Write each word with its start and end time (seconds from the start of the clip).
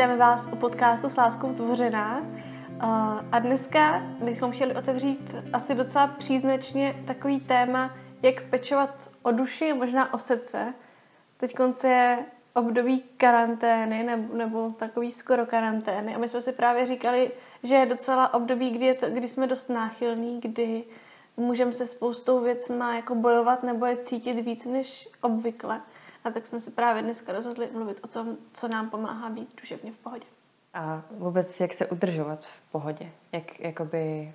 Vítáme 0.00 0.16
vás 0.16 0.48
u 0.52 0.56
podcastu 0.56 1.08
s 1.08 1.16
láskou 1.16 1.52
tvořená. 1.54 2.22
A 3.32 3.38
dneska 3.38 4.02
bychom 4.24 4.52
chtěli 4.52 4.74
otevřít 4.74 5.34
asi 5.52 5.74
docela 5.74 6.06
příznačně 6.06 6.94
takový 7.06 7.40
téma, 7.40 7.94
jak 8.22 8.42
pečovat 8.42 9.10
o 9.22 9.32
duši, 9.32 9.72
možná 9.72 10.14
o 10.14 10.18
srdce. 10.18 10.74
Teď 11.36 11.54
konce 11.54 11.88
je 11.88 12.18
období 12.54 13.04
karantény 13.16 14.02
nebo, 14.02 14.36
nebo 14.36 14.70
takový 14.70 15.12
skoro 15.12 15.46
karantény 15.46 16.14
a 16.14 16.18
my 16.18 16.28
jsme 16.28 16.40
si 16.40 16.52
právě 16.52 16.86
říkali, 16.86 17.30
že 17.62 17.74
je 17.74 17.86
docela 17.86 18.34
období, 18.34 18.70
kdy, 18.70 18.86
je 18.86 18.94
to, 18.94 19.06
kdy 19.10 19.28
jsme 19.28 19.46
dost 19.46 19.68
náchylní, 19.68 20.40
kdy 20.40 20.84
můžeme 21.36 21.72
se 21.72 21.86
spoustou 21.86 22.40
věcma 22.40 22.94
jako 22.94 23.14
bojovat 23.14 23.62
nebo 23.62 23.86
je 23.86 23.96
cítit 23.96 24.34
víc 24.40 24.66
než 24.66 25.08
obvykle. 25.20 25.80
A 26.24 26.30
tak 26.30 26.46
jsme 26.46 26.60
se 26.60 26.70
právě 26.70 27.02
dneska 27.02 27.32
rozhodli 27.32 27.68
mluvit 27.72 27.98
o 28.02 28.08
tom, 28.08 28.36
co 28.52 28.68
nám 28.68 28.90
pomáhá 28.90 29.30
být 29.30 29.60
duševně 29.60 29.92
v 29.92 29.96
pohodě. 29.96 30.26
A 30.74 31.02
vůbec 31.10 31.60
jak 31.60 31.74
se 31.74 31.86
udržovat 31.86 32.44
v 32.44 32.72
pohodě? 32.72 33.10
Jak 33.32 33.60
jakoby 33.60 34.32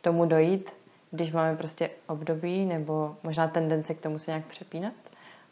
tomu 0.00 0.26
dojít, 0.26 0.70
když 1.10 1.32
máme 1.32 1.56
prostě 1.56 1.90
období 2.06 2.66
nebo 2.66 3.16
možná 3.22 3.48
tendence 3.48 3.94
k 3.94 4.00
tomu 4.00 4.18
se 4.18 4.30
nějak 4.30 4.46
přepínat? 4.46 4.92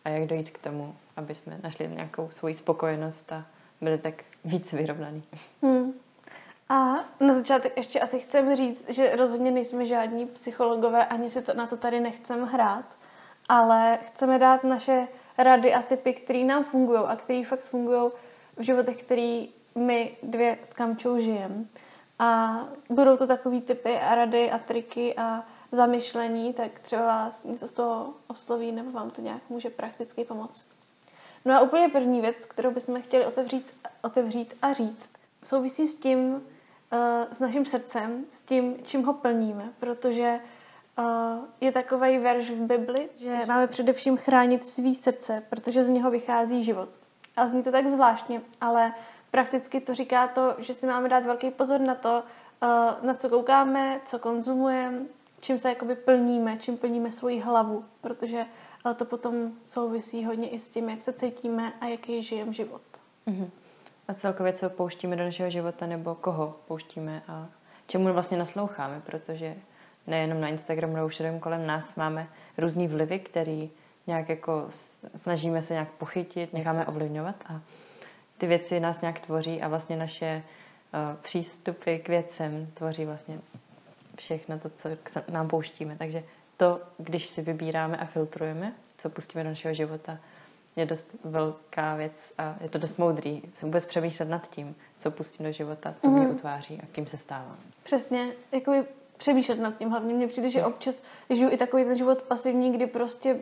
A 0.04 0.08
jak 0.08 0.28
dojít 0.28 0.50
k 0.50 0.58
tomu, 0.58 0.96
aby 1.16 1.34
jsme 1.34 1.58
našli 1.62 1.88
nějakou 1.88 2.30
svoji 2.30 2.54
spokojenost 2.54 3.32
a 3.32 3.44
byli 3.80 3.98
tak 3.98 4.14
víc 4.44 4.72
vyrovnaný? 4.72 5.22
Hmm. 5.62 5.92
A 6.68 6.94
na 7.20 7.34
začátek 7.34 7.76
ještě 7.76 8.00
asi 8.00 8.20
chceme 8.20 8.56
říct, 8.56 8.84
že 8.88 9.16
rozhodně 9.16 9.50
nejsme 9.50 9.86
žádní 9.86 10.26
psychologové, 10.26 11.06
ani 11.06 11.30
si 11.30 11.42
to, 11.42 11.54
na 11.54 11.66
to 11.66 11.76
tady 11.76 12.00
nechceme 12.00 12.46
hrát, 12.46 12.84
ale 13.48 13.98
chceme 14.06 14.38
dát 14.38 14.64
naše 14.64 15.08
rady 15.38 15.74
a 15.74 15.82
typy, 15.82 16.12
které 16.12 16.44
nám 16.44 16.64
fungují 16.64 17.00
a 17.06 17.16
které 17.16 17.44
fakt 17.44 17.60
fungují 17.60 18.10
v 18.56 18.62
životech, 18.62 19.02
který 19.02 19.48
my 19.74 20.16
dvě 20.22 20.58
s 20.62 20.72
Kamčou 20.72 21.18
žijeme. 21.18 21.64
A 22.18 22.58
budou 22.88 23.16
to 23.16 23.26
takový 23.26 23.60
typy 23.60 23.98
a 23.98 24.14
rady 24.14 24.50
a 24.50 24.58
triky 24.58 25.14
a 25.16 25.46
zamyšlení, 25.72 26.52
tak 26.52 26.78
třeba 26.78 27.06
vás 27.06 27.44
něco 27.44 27.68
z 27.68 27.72
toho 27.72 28.14
osloví 28.26 28.72
nebo 28.72 28.90
vám 28.90 29.10
to 29.10 29.20
nějak 29.20 29.42
může 29.48 29.70
prakticky 29.70 30.24
pomoct. 30.24 30.68
No 31.44 31.54
a 31.54 31.60
úplně 31.60 31.88
první 31.88 32.20
věc, 32.20 32.46
kterou 32.46 32.70
bychom 32.70 33.02
chtěli 33.02 33.26
otevřít, 33.26 33.76
otevřít 34.02 34.54
a 34.62 34.72
říct, 34.72 35.12
souvisí 35.44 35.86
s 35.86 35.94
tím, 35.94 36.34
uh, 36.34 36.40
s 37.32 37.40
naším 37.40 37.64
srdcem, 37.64 38.24
s 38.30 38.42
tím, 38.42 38.76
čím 38.82 39.04
ho 39.04 39.12
plníme, 39.12 39.72
protože 39.80 40.40
je 41.60 41.72
takový 41.72 42.18
verš 42.18 42.50
v 42.50 42.60
Bibli, 42.60 43.08
že 43.16 43.38
máme 43.48 43.66
především 43.66 44.16
chránit 44.16 44.64
svý 44.64 44.94
srdce, 44.94 45.42
protože 45.48 45.84
z 45.84 45.88
něho 45.88 46.10
vychází 46.10 46.62
život. 46.62 46.88
A 47.36 47.46
zní 47.46 47.62
to 47.62 47.72
tak 47.72 47.86
zvláštně, 47.86 48.40
ale 48.60 48.94
prakticky 49.30 49.80
to 49.80 49.94
říká 49.94 50.28
to, 50.28 50.54
že 50.58 50.74
si 50.74 50.86
máme 50.86 51.08
dát 51.08 51.24
velký 51.24 51.50
pozor 51.50 51.80
na 51.80 51.94
to, 51.94 52.22
uh, 52.62 53.06
na 53.06 53.14
co 53.14 53.28
koukáme, 53.28 54.00
co 54.04 54.18
konzumujeme, 54.18 54.98
čím 55.40 55.58
se 55.58 55.68
jakoby 55.68 55.94
plníme, 55.94 56.56
čím 56.58 56.76
plníme 56.76 57.10
svoji 57.10 57.40
hlavu, 57.40 57.84
protože 58.00 58.46
uh, 58.86 58.92
to 58.92 59.04
potom 59.04 59.52
souvisí 59.64 60.24
hodně 60.24 60.48
i 60.48 60.58
s 60.58 60.68
tím, 60.68 60.88
jak 60.88 61.00
se 61.00 61.12
cítíme 61.12 61.72
a 61.80 61.86
jaký 61.86 62.22
žijeme 62.22 62.52
život. 62.52 62.82
Uh-huh. 63.26 63.50
A 64.08 64.14
celkově, 64.14 64.52
co 64.52 64.70
pouštíme 64.70 65.16
do 65.16 65.24
našeho 65.24 65.50
života, 65.50 65.86
nebo 65.86 66.14
koho 66.14 66.56
pouštíme 66.68 67.22
a 67.28 67.48
čemu 67.86 68.12
vlastně 68.12 68.38
nasloucháme, 68.38 69.02
protože 69.06 69.56
nejenom 70.06 70.40
na 70.40 70.48
Instagramu, 70.48 70.96
nebo 70.96 71.08
všude 71.08 71.38
kolem 71.38 71.66
nás 71.66 71.96
máme 71.96 72.28
různý 72.58 72.88
vlivy, 72.88 73.18
který 73.18 73.70
nějak 74.06 74.28
jako 74.28 74.68
snažíme 75.22 75.62
se 75.62 75.72
nějak 75.72 75.88
pochytit, 75.88 76.52
necháme 76.52 76.86
ovlivňovat 76.86 77.36
a 77.46 77.60
ty 78.38 78.46
věci 78.46 78.80
nás 78.80 79.00
nějak 79.00 79.20
tvoří 79.20 79.62
a 79.62 79.68
vlastně 79.68 79.96
naše 79.96 80.42
uh, 80.42 81.22
přístupy 81.22 81.96
k 81.96 82.08
věcem 82.08 82.66
tvoří 82.74 83.04
vlastně 83.04 83.38
všechno 84.18 84.58
to, 84.58 84.70
co 84.70 84.88
nám 85.30 85.48
pouštíme. 85.48 85.96
Takže 85.96 86.22
to, 86.56 86.80
když 86.98 87.26
si 87.26 87.42
vybíráme 87.42 87.96
a 87.96 88.04
filtrujeme, 88.04 88.72
co 88.98 89.10
pustíme 89.10 89.44
do 89.44 89.50
našeho 89.50 89.74
života, 89.74 90.18
je 90.76 90.86
dost 90.86 91.16
velká 91.24 91.94
věc 91.96 92.32
a 92.38 92.56
je 92.60 92.68
to 92.68 92.78
dost 92.78 92.98
moudrý 92.98 93.42
se 93.54 93.66
vůbec 93.66 93.86
přemýšlet 93.86 94.28
nad 94.28 94.50
tím, 94.50 94.74
co 94.98 95.10
pustím 95.10 95.46
do 95.46 95.52
života, 95.52 95.94
co 96.00 96.08
mm. 96.08 96.14
mě 96.14 96.26
mhm. 96.26 96.36
utváří 96.36 96.80
a 96.82 96.86
kým 96.92 97.06
se 97.06 97.16
stávám. 97.16 97.56
Přesně, 97.82 98.32
jakoby 98.52 98.84
přemýšlet 99.22 99.60
nad 99.60 99.78
tím 99.78 99.90
hlavně. 99.90 100.14
Mně 100.14 100.26
přijde, 100.26 100.50
že 100.50 100.64
občas 100.64 101.02
žiju 101.30 101.50
i 101.50 101.56
takový 101.56 101.84
ten 101.84 101.96
život 101.96 102.22
pasivní, 102.22 102.72
kdy 102.72 102.86
prostě 102.86 103.40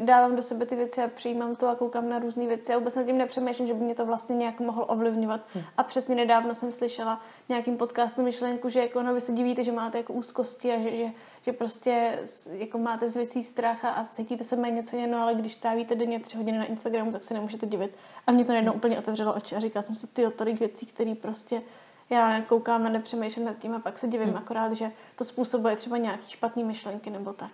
dávám 0.00 0.36
do 0.36 0.42
sebe 0.42 0.66
ty 0.66 0.76
věci 0.76 1.02
a 1.02 1.08
přijímám 1.08 1.56
to 1.56 1.68
a 1.68 1.74
koukám 1.74 2.08
na 2.08 2.18
různé 2.18 2.46
věci 2.46 2.72
a 2.72 2.78
vůbec 2.78 2.94
nad 2.94 3.06
tím 3.06 3.18
nepřemýšlím, 3.18 3.66
že 3.66 3.74
by 3.74 3.84
mě 3.84 3.94
to 3.94 4.06
vlastně 4.06 4.36
nějak 4.36 4.60
mohlo 4.60 4.86
ovlivňovat. 4.86 5.40
Hmm. 5.54 5.64
A 5.76 5.82
přesně 5.82 6.14
nedávno 6.14 6.54
jsem 6.54 6.72
slyšela 6.72 7.20
nějakým 7.48 7.76
podcastu 7.76 8.22
myšlenku, 8.22 8.68
že 8.68 8.80
jako 8.80 9.02
no, 9.02 9.14
vy 9.14 9.20
se 9.20 9.32
divíte, 9.32 9.64
že 9.64 9.72
máte 9.72 9.98
jako 9.98 10.12
úzkosti 10.12 10.72
a 10.72 10.78
že, 10.78 10.96
že, 10.96 11.12
že 11.42 11.52
prostě 11.52 12.18
jako 12.50 12.78
máte 12.78 13.08
z 13.08 13.16
věcí 13.16 13.42
strach 13.42 13.84
a, 13.84 13.88
a 13.90 14.04
cítíte 14.04 14.44
se 14.44 14.56
méně 14.56 14.82
ceněno, 14.82 15.18
ale 15.18 15.34
když 15.34 15.56
trávíte 15.56 15.94
denně 15.94 16.20
tři 16.20 16.36
hodiny 16.36 16.58
na 16.58 16.64
Instagramu, 16.64 17.12
tak 17.12 17.24
se 17.24 17.34
nemůžete 17.34 17.66
divit. 17.66 17.90
A 18.26 18.32
mě 18.32 18.44
to 18.44 18.52
najednou 18.52 18.72
hmm. 18.72 18.78
úplně 18.78 18.98
otevřelo 18.98 19.34
oči 19.34 19.56
a 19.56 19.60
říkala 19.60 19.82
jsem 19.82 19.94
si, 19.94 20.06
ty 20.06 20.26
tolik 20.36 20.60
věcí, 20.60 20.86
které 20.86 21.14
prostě 21.14 21.62
já 22.10 22.40
koukám 22.40 22.86
a 22.86 22.88
nepřemýšlím 22.88 23.44
nad 23.44 23.58
tím 23.58 23.74
a 23.74 23.78
pak 23.78 23.98
se 23.98 24.08
divím 24.08 24.28
hmm. 24.28 24.36
akorát, 24.36 24.72
že 24.72 24.92
to 25.16 25.24
způsobuje 25.24 25.76
třeba 25.76 25.96
nějaký 25.96 26.30
špatný 26.30 26.64
myšlenky 26.64 27.10
nebo 27.10 27.32
tak. 27.32 27.50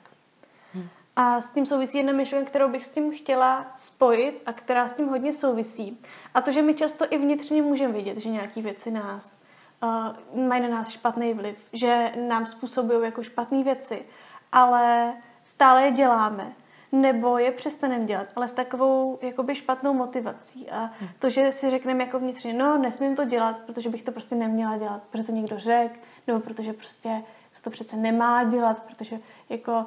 Hmm. 0.75 0.89
A 1.17 1.41
s 1.41 1.51
tím 1.51 1.67
souvisí 1.67 1.99
jedna 1.99 2.13
myšlenka, 2.13 2.51
kterou 2.51 2.69
bych 2.69 2.85
s 2.85 2.89
tím 2.89 3.13
chtěla 3.13 3.73
spojit 3.77 4.43
a 4.47 4.53
která 4.53 4.89
s 4.89 4.93
tím 4.93 5.09
hodně 5.09 5.33
souvisí. 5.33 6.01
A 6.35 6.41
to, 6.41 6.53
že 6.53 6.63
my 6.63 6.75
často 6.75 7.05
i 7.11 7.19
vnitřně 7.19 7.63
můžeme 7.63 7.93
vidět, 7.93 8.21
že 8.21 8.31
nějaké 8.31 8.63
věci 8.63 8.91
nás 8.91 9.41
uh, 9.83 10.47
mají 10.47 10.63
na 10.63 10.69
nás 10.69 10.91
špatný 10.91 11.35
vliv, 11.35 11.59
že 11.73 12.13
nám 12.29 12.47
způsobují 12.47 13.05
jako 13.05 13.23
špatné 13.23 13.65
věci, 13.65 14.03
ale 14.53 15.15
stále 15.45 15.83
je 15.83 15.93
děláme 15.93 16.53
nebo 16.95 17.39
je 17.39 17.51
přestaneme 17.51 18.05
dělat, 18.05 18.27
ale 18.37 18.49
s 18.49 18.53
takovou 18.53 19.19
jakoby 19.23 19.55
špatnou 19.55 19.95
motivací. 19.95 20.71
A 20.71 20.79
hmm. 20.79 21.09
to, 21.19 21.31
že 21.31 21.53
si 21.53 21.71
řekneme 21.71 22.05
jako 22.05 22.19
vnitřně, 22.19 22.53
no 22.53 22.79
nesmím 22.79 23.17
to 23.17 23.25
dělat, 23.25 23.59
protože 23.67 23.91
bych 23.91 24.03
to 24.03 24.13
prostě 24.13 24.35
neměla 24.35 24.77
dělat, 24.77 25.03
protože 25.11 25.27
to 25.27 25.33
někdo 25.33 25.59
řekl, 25.59 25.95
nebo 26.27 26.41
protože 26.41 26.73
prostě 26.73 27.23
se 27.53 27.63
to 27.63 27.71
přece 27.71 27.97
nemá 27.97 28.45
dělat, 28.45 28.83
protože 28.83 29.19
jako 29.49 29.87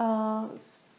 uh, 0.00 0.58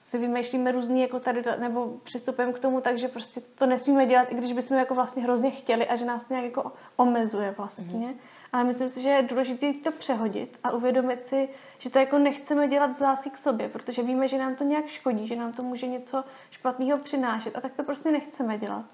si 0.10 0.18
vymýšlíme 0.18 0.72
různý 0.72 1.02
jako 1.02 1.20
tady, 1.20 1.44
nebo 1.60 1.94
přistupujeme 2.04 2.54
k 2.54 2.60
tomu 2.60 2.82
tak, 2.82 2.98
že 2.98 3.08
prostě 3.08 3.42
to 3.42 3.66
nesmíme 3.66 4.06
dělat, 4.06 4.32
i 4.32 4.36
když 4.36 4.54
bychom 4.54 4.78
jako 4.78 4.94
vlastně 4.96 5.24
hrozně 5.24 5.52
chtěli 5.52 5.88
a 5.88 5.96
že 5.96 6.06
nás 6.06 6.24
to 6.24 6.34
nějak 6.34 6.46
jako 6.46 6.72
omezuje 6.96 7.54
vlastně. 7.58 7.86
Mm-hmm. 7.86 8.16
Ale 8.54 8.64
myslím 8.64 8.90
si, 8.90 9.02
že 9.02 9.10
je 9.10 9.24
důležité 9.24 9.74
to 9.74 9.92
přehodit 9.92 10.60
a 10.64 10.72
uvědomit 10.72 11.26
si, 11.26 11.50
že 11.80 11.90
to 11.90 12.00
jako 12.00 12.18
nechceme 12.18 12.68
dělat 12.68 12.96
z 12.96 13.00
lásky 13.00 13.30
k 13.30 13.38
sobě, 13.38 13.70
protože 13.70 14.04
víme, 14.04 14.28
že 14.28 14.38
nám 14.38 14.56
to 14.56 14.64
nějak 14.64 14.88
škodí, 14.88 15.28
že 15.28 15.36
nám 15.36 15.54
to 15.54 15.64
může 15.64 15.88
něco 15.88 16.24
špatného 16.52 16.98
přinášet 16.98 17.58
a 17.58 17.62
tak 17.62 17.74
to 17.74 17.84
prostě 17.84 18.12
nechceme 18.12 18.58
dělat. 18.58 18.86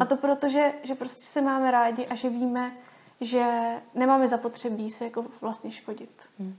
A 0.00 0.04
to 0.04 0.16
proto, 0.16 0.48
že, 0.48 0.72
že 0.82 0.94
prostě 0.94 1.24
se 1.24 1.40
máme 1.40 1.70
rádi 1.70 2.06
a 2.06 2.14
že 2.14 2.28
víme, 2.30 2.72
že 3.20 3.46
nemáme 3.94 4.28
zapotřebí 4.28 4.90
se 4.90 5.04
jako 5.04 5.24
vlastně 5.40 5.70
škodit. 5.70 6.10
Hmm. 6.38 6.56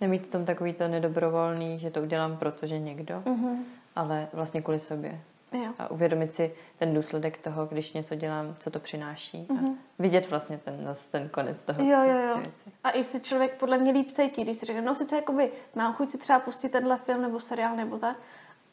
Nemít 0.00 0.26
v 0.26 0.30
tom 0.30 0.44
takový 0.44 0.72
to 0.72 0.88
nedobrovolný, 0.88 1.78
že 1.78 1.90
to 1.90 2.02
udělám, 2.02 2.36
protože 2.36 2.78
někdo, 2.78 3.14
mm-hmm. 3.26 3.56
ale 3.96 4.28
vlastně 4.32 4.62
kvůli 4.62 4.80
sobě. 4.80 5.20
Jo. 5.52 5.72
A 5.78 5.90
uvědomit 5.90 6.34
si 6.34 6.54
ten 6.78 6.94
důsledek 6.94 7.38
toho, 7.38 7.66
když 7.66 7.92
něco 7.92 8.14
dělám, 8.14 8.56
co 8.58 8.70
to 8.70 8.80
přináší. 8.80 9.38
Mm-hmm. 9.38 9.58
A 9.58 9.60
mhm. 9.60 9.78
vidět 9.98 10.30
vlastně 10.30 10.58
ten, 10.58 10.94
ten 11.10 11.28
konec 11.28 11.62
toho. 11.62 11.82
Jo, 11.82 12.02
jo, 12.02 12.18
jo. 12.28 12.42
A 12.84 12.90
i 12.90 13.04
si 13.04 13.20
člověk 13.20 13.58
podle 13.58 13.78
mě 13.78 13.92
líp 13.92 14.10
cítí, 14.10 14.42
když 14.42 14.56
si 14.56 14.66
řekne, 14.66 14.82
no 14.82 14.94
sice 14.94 15.16
jakoby 15.16 15.50
mám 15.74 15.94
chuť 15.94 16.10
si 16.10 16.18
třeba 16.18 16.38
pustit 16.38 16.68
tenhle 16.68 16.96
film 16.96 17.22
nebo 17.22 17.40
seriál 17.40 17.76
nebo 17.76 17.98
tak, 17.98 18.16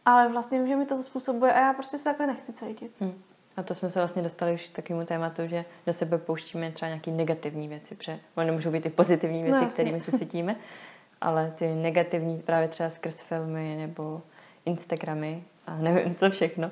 ale 0.06 0.30
vlastně 0.30 0.58
vím, 0.58 0.68
že 0.68 0.76
mi 0.76 0.86
to 0.86 1.04
způsobuje 1.04 1.54
a 1.54 1.60
já 1.60 1.74
prostě 1.74 1.98
se 1.98 2.04
takhle 2.04 2.28
nechci 2.28 2.54
cítit. 2.54 2.92
Hmm. 3.02 3.22
A 3.58 3.64
to 3.64 3.76
jsme 3.76 3.90
se 3.90 4.00
vlastně 4.00 4.22
dostali 4.22 4.54
už 4.54 4.68
k 4.68 4.76
takovému 4.76 5.06
tématu, 5.06 5.48
že 5.48 5.66
do 5.88 5.94
sebe 5.94 6.18
pouštíme 6.18 6.72
třeba 6.72 6.90
nějaké 6.90 7.12
negativní 7.12 7.68
věci, 7.68 7.96
protože 7.96 8.20
ono 8.36 8.54
můžou 8.54 8.72
být 8.72 8.86
i 8.86 8.90
pozitivní 8.90 9.44
věci, 9.44 9.64
no, 9.64 9.70
kterými 9.70 10.02
se 10.02 10.18
cítíme, 10.18 10.56
ale 11.22 11.54
ty 11.58 11.76
negativní 11.76 12.40
právě 12.40 12.68
třeba 12.68 12.90
skrz 12.90 13.22
filmy 13.22 13.76
nebo 13.80 14.22
Instagramy 14.68 15.44
a 15.68 15.78
nevím 15.78 16.16
co 16.16 16.30
všechno, 16.30 16.72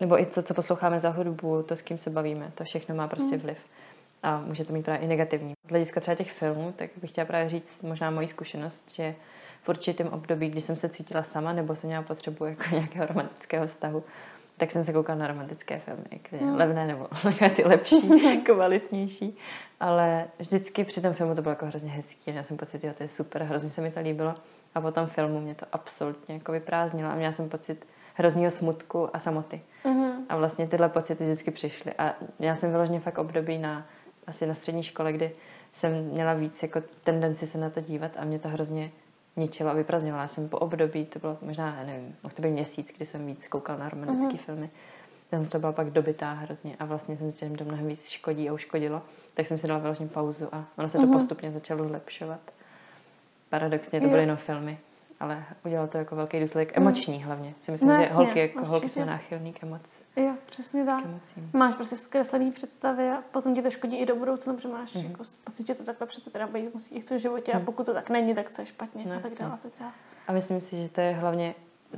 nebo 0.00 0.20
i 0.20 0.26
to, 0.26 0.42
co 0.42 0.54
posloucháme 0.54 1.00
za 1.00 1.10
hudbu, 1.10 1.62
to, 1.62 1.76
s 1.76 1.82
kým 1.82 1.98
se 1.98 2.10
bavíme, 2.10 2.52
to 2.54 2.64
všechno 2.64 2.94
má 2.94 3.08
prostě 3.08 3.34
hmm. 3.34 3.40
vliv. 3.40 3.58
A 4.22 4.40
může 4.40 4.64
to 4.64 4.72
mít 4.72 4.84
právě 4.84 5.04
i 5.04 5.08
negativní. 5.08 5.52
Z 5.64 5.70
hlediska 5.70 6.00
třeba 6.00 6.14
těch 6.14 6.32
filmů, 6.32 6.74
tak 6.76 6.90
bych 6.96 7.10
chtěla 7.10 7.24
právě 7.24 7.48
říct 7.48 7.82
možná 7.82 8.10
moji 8.10 8.28
zkušenost, 8.28 8.90
že 8.90 9.14
v 9.62 9.68
určitém 9.68 10.08
období, 10.08 10.50
kdy 10.50 10.60
jsem 10.60 10.76
se 10.76 10.88
cítila 10.88 11.22
sama 11.22 11.52
nebo 11.52 11.76
jsem 11.76 11.88
měla 11.88 12.02
potřebu 12.02 12.44
jako 12.44 12.62
nějakého 12.72 13.06
romantického 13.06 13.66
vztahu, 13.66 14.04
tak 14.56 14.72
jsem 14.72 14.84
se 14.84 14.92
koukala 14.92 15.18
na 15.18 15.26
romantické 15.26 15.78
filmy, 15.78 16.20
které 16.22 16.42
hmm. 16.42 16.56
levné 16.56 16.86
nebo 16.86 17.08
ty 17.56 17.64
lepší, 17.64 18.40
kvalitnější. 18.44 19.36
Ale 19.80 20.24
vždycky 20.38 20.84
při 20.84 21.00
tom 21.00 21.14
filmu 21.14 21.34
to 21.34 21.42
bylo 21.42 21.52
jako 21.52 21.66
hrozně 21.66 21.90
hezký. 21.90 22.30
Měla 22.30 22.44
jsem 22.44 22.56
pocit, 22.56 22.82
že 22.82 22.92
to 22.92 23.02
je 23.02 23.08
super, 23.08 23.42
hrozně 23.42 23.70
se 23.70 23.80
mi 23.80 23.90
to 23.90 24.00
líbilo. 24.00 24.34
A 24.78 24.80
po 24.80 24.92
tom 24.92 25.06
filmu 25.06 25.40
mě 25.40 25.54
to 25.54 25.66
absolutně 25.72 26.34
jako 26.34 26.52
vyprázdnilo 26.52 27.10
a 27.10 27.14
měla 27.14 27.32
jsem 27.32 27.48
pocit 27.48 27.86
hrozného 28.14 28.50
smutku 28.50 29.16
a 29.16 29.18
samoty. 29.18 29.60
Mm-hmm. 29.84 30.12
A 30.28 30.36
vlastně 30.36 30.68
tyhle 30.68 30.88
pocity 30.88 31.24
vždycky 31.24 31.50
přišly. 31.50 31.92
A 31.98 32.14
já 32.38 32.56
jsem 32.56 32.70
vyloženě 32.70 33.00
fakt 33.00 33.18
období 33.18 33.58
na, 33.58 33.86
asi 34.26 34.46
na 34.46 34.54
střední 34.54 34.82
škole, 34.82 35.12
kdy 35.12 35.32
jsem 35.72 36.04
měla 36.04 36.34
víc 36.34 36.62
jako 36.62 36.82
tendenci 37.04 37.46
se 37.46 37.58
na 37.58 37.70
to 37.70 37.80
dívat 37.80 38.12
a 38.16 38.24
mě 38.24 38.38
to 38.38 38.48
hrozně 38.48 38.90
ničilo 39.36 39.70
a 39.70 39.72
vyprazňovala. 39.72 40.22
Já 40.22 40.28
jsem 40.28 40.48
po 40.48 40.58
období, 40.58 41.06
to 41.06 41.18
bylo 41.18 41.38
možná, 41.42 41.84
nevím, 41.86 42.16
mohl 42.22 42.34
to 42.34 42.42
být 42.42 42.50
měsíc, 42.50 42.92
kdy 42.96 43.06
jsem 43.06 43.26
víc 43.26 43.48
koukal 43.48 43.78
na 43.78 43.88
romantické 43.88 44.34
mm-hmm. 44.34 44.44
filmy. 44.44 44.70
Já 45.32 45.38
jsem 45.38 45.48
to 45.48 45.58
byla 45.58 45.72
pak 45.72 45.90
dobytá 45.90 46.32
hrozně 46.32 46.76
a 46.78 46.84
vlastně 46.84 47.16
jsem 47.16 47.32
si, 47.32 47.48
že 47.48 47.56
to 47.56 47.64
mnohem 47.64 47.86
víc 47.86 48.08
škodí 48.08 48.48
a 48.48 48.52
uškodilo. 48.52 49.02
Tak 49.34 49.46
jsem 49.46 49.58
si 49.58 49.68
dala 49.68 49.80
vyloženě 49.80 50.08
pauzu 50.08 50.54
a 50.54 50.64
ono 50.76 50.88
se 50.88 50.98
to 50.98 51.04
mm-hmm. 51.04 51.12
postupně 51.12 51.52
začalo 51.52 51.84
zlepšovat. 51.84 52.40
Paradoxně 53.50 54.00
to 54.00 54.08
byly 54.08 54.20
jenom 54.20 54.36
filmy 54.36 54.78
ale 55.20 55.44
udělal 55.64 55.88
to 55.88 55.98
jako 55.98 56.16
velký 56.16 56.40
důsledek 56.40 56.76
hmm. 56.76 56.86
emoční 56.86 57.22
hlavně. 57.24 57.54
Si 57.64 57.70
myslím, 57.72 57.88
No 57.88 57.94
že 57.94 58.00
jasně, 58.00 58.16
holky 58.16 58.38
jako 58.38 58.52
určitě. 58.58 58.70
holky 58.70 58.88
jsme 58.88 59.06
náchylný 59.06 59.52
k 59.52 59.62
emoci. 59.62 60.02
Jo, 60.16 60.32
přesně 60.46 60.84
tak. 60.84 61.04
Máš 61.52 61.74
prostě 61.74 61.96
zkreslený 61.96 62.52
představy 62.52 63.08
a 63.10 63.22
potom 63.32 63.54
ti 63.54 63.62
to 63.62 63.70
škodí 63.70 63.96
i 63.96 64.06
do 64.06 64.16
budoucna, 64.16 64.54
protože 64.54 64.68
máš 64.68 64.94
Mhm. 64.94 65.06
jako 65.06 65.22
pocit, 65.44 65.66
že 65.66 65.74
to 65.74 65.84
takhle 65.84 66.06
přece 66.06 66.30
teda 66.30 66.46
být 66.46 66.74
musí 66.74 66.94
i 66.94 67.00
v 67.00 67.04
tom 67.04 67.18
životě 67.18 67.52
a 67.52 67.60
pokud 67.60 67.86
to 67.86 67.94
tak 67.94 68.10
není, 68.10 68.34
tak 68.34 68.50
co 68.50 68.62
je 68.62 68.66
špatně 68.66 69.04
No 69.08 69.16
a 69.16 69.20
tak 69.20 69.32
dále. 69.40 69.52
a 69.52 69.56
Tak 69.56 69.72
dále. 69.80 69.92
A 70.28 70.32
myslím 70.32 70.60
si, 70.60 70.76
že 70.82 70.88
to 70.88 71.00
je 71.00 71.12
hlavně 71.12 71.54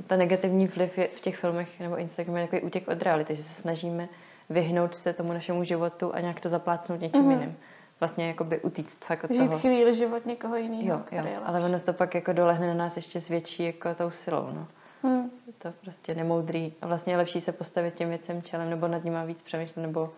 ta 0.07 0.15
negativní 0.15 0.67
vliv 0.67 0.97
je 0.97 1.07
v 1.07 1.19
těch 1.19 1.37
filmech 1.37 1.79
nebo 1.79 1.97
Instagramu 1.97 2.37
je 2.37 2.43
takový 2.47 2.61
útěk 2.61 2.87
od 2.87 3.01
reality, 3.01 3.35
že 3.35 3.43
se 3.43 3.61
snažíme 3.61 4.09
vyhnout 4.49 4.95
se 4.95 5.13
tomu 5.13 5.33
našemu 5.33 5.63
životu 5.63 6.15
a 6.15 6.19
nějak 6.19 6.39
to 6.39 6.49
zaplácnout 6.49 7.01
něčím 7.01 7.21
Mhm. 7.21 7.31
jiným. 7.31 7.57
Vlastně 8.01 8.27
jakoby 8.27 8.59
utíct 8.61 9.05
fakt 9.05 9.23
od 9.23 9.31
Žít 9.31 9.37
toho. 9.47 9.59
chvíli 9.59 9.93
život 9.95 10.25
někoho 10.25 10.55
jiného, 10.55 10.83
Jo, 10.83 11.01
jo, 11.11 11.25
je 11.25 11.37
ale 11.37 11.63
ono 11.65 11.79
to 11.79 11.93
pak 11.93 12.15
jako 12.15 12.33
dolehne 12.33 12.67
na 12.67 12.73
nás 12.73 12.95
ještě 12.95 13.21
s 13.21 13.27
větší 13.27 13.63
jako 13.65 13.93
tou 13.95 14.09
silou, 14.11 14.49
no. 14.55 14.67
Hmm. 15.03 15.31
Je 15.47 15.53
to 15.57 15.69
prostě 15.81 16.15
nemoudrý 16.15 16.73
a 16.81 16.87
vlastně 16.87 17.13
je 17.13 17.17
lepší 17.17 17.41
se 17.41 17.51
postavit 17.51 17.93
těm 17.93 18.09
věcem 18.09 18.41
čelem 18.41 18.69
nebo 18.69 18.87
nad 18.87 19.03
nima 19.03 19.23
víc 19.23 19.41
přemýšlet 19.41 19.81
nebo 19.81 20.09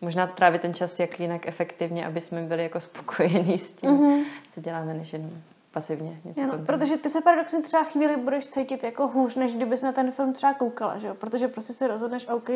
možná 0.00 0.26
trávit 0.26 0.62
ten 0.62 0.74
čas 0.74 1.00
jak 1.00 1.20
jinak 1.20 1.46
efektivně, 1.48 2.06
aby 2.06 2.20
jsme 2.20 2.42
byli 2.42 2.62
jako 2.62 2.80
spokojení 2.80 3.58
s 3.58 3.72
tím, 3.72 3.90
Mhm. 3.90 4.24
co 4.54 4.60
děláme, 4.60 4.94
než 4.94 5.12
jenom 5.12 5.30
pasivně 5.76 6.20
něco 6.24 6.40
Ano, 6.40 6.64
protože 6.66 6.96
ty 6.96 7.08
se 7.08 7.20
paradoxně 7.20 7.62
třeba 7.62 7.84
chvíli 7.84 8.16
budeš 8.16 8.46
cítit 8.46 8.84
jako 8.84 9.08
hůř, 9.08 9.36
než 9.36 9.54
kdybys 9.54 9.82
na 9.82 9.92
ten 9.92 10.10
film 10.10 10.32
třeba 10.32 10.54
koukala, 10.54 10.98
že 10.98 11.06
jo? 11.06 11.14
Protože 11.14 11.48
prostě 11.48 11.72
si 11.72 11.86
rozhodneš, 11.86 12.28
OK, 12.28 12.50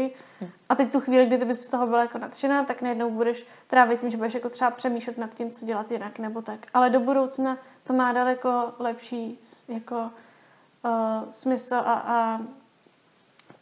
a 0.68 0.74
teď 0.74 0.92
tu 0.92 1.00
chvíli, 1.00 1.26
kdy 1.26 1.38
ty 1.38 1.44
bys 1.44 1.60
z 1.60 1.68
toho 1.68 1.86
byla 1.86 2.00
jako 2.00 2.18
nadšená, 2.18 2.64
tak 2.64 2.82
najednou 2.82 3.10
budeš 3.10 3.46
trávit 3.66 4.00
tím, 4.00 4.10
že 4.10 4.16
budeš 4.16 4.34
jako 4.34 4.48
třeba 4.48 4.70
přemýšlet 4.70 5.18
nad 5.18 5.34
tím, 5.34 5.50
co 5.50 5.66
dělat 5.66 5.90
jinak 5.90 6.18
nebo 6.18 6.42
tak. 6.42 6.66
Ale 6.74 6.90
do 6.90 7.00
budoucna 7.00 7.58
to 7.86 7.92
má 7.92 8.12
daleko 8.12 8.72
lepší 8.78 9.38
jako 9.68 9.96
uh, 9.96 11.30
smysl 11.30 11.74
a, 11.74 11.94
a, 11.94 12.40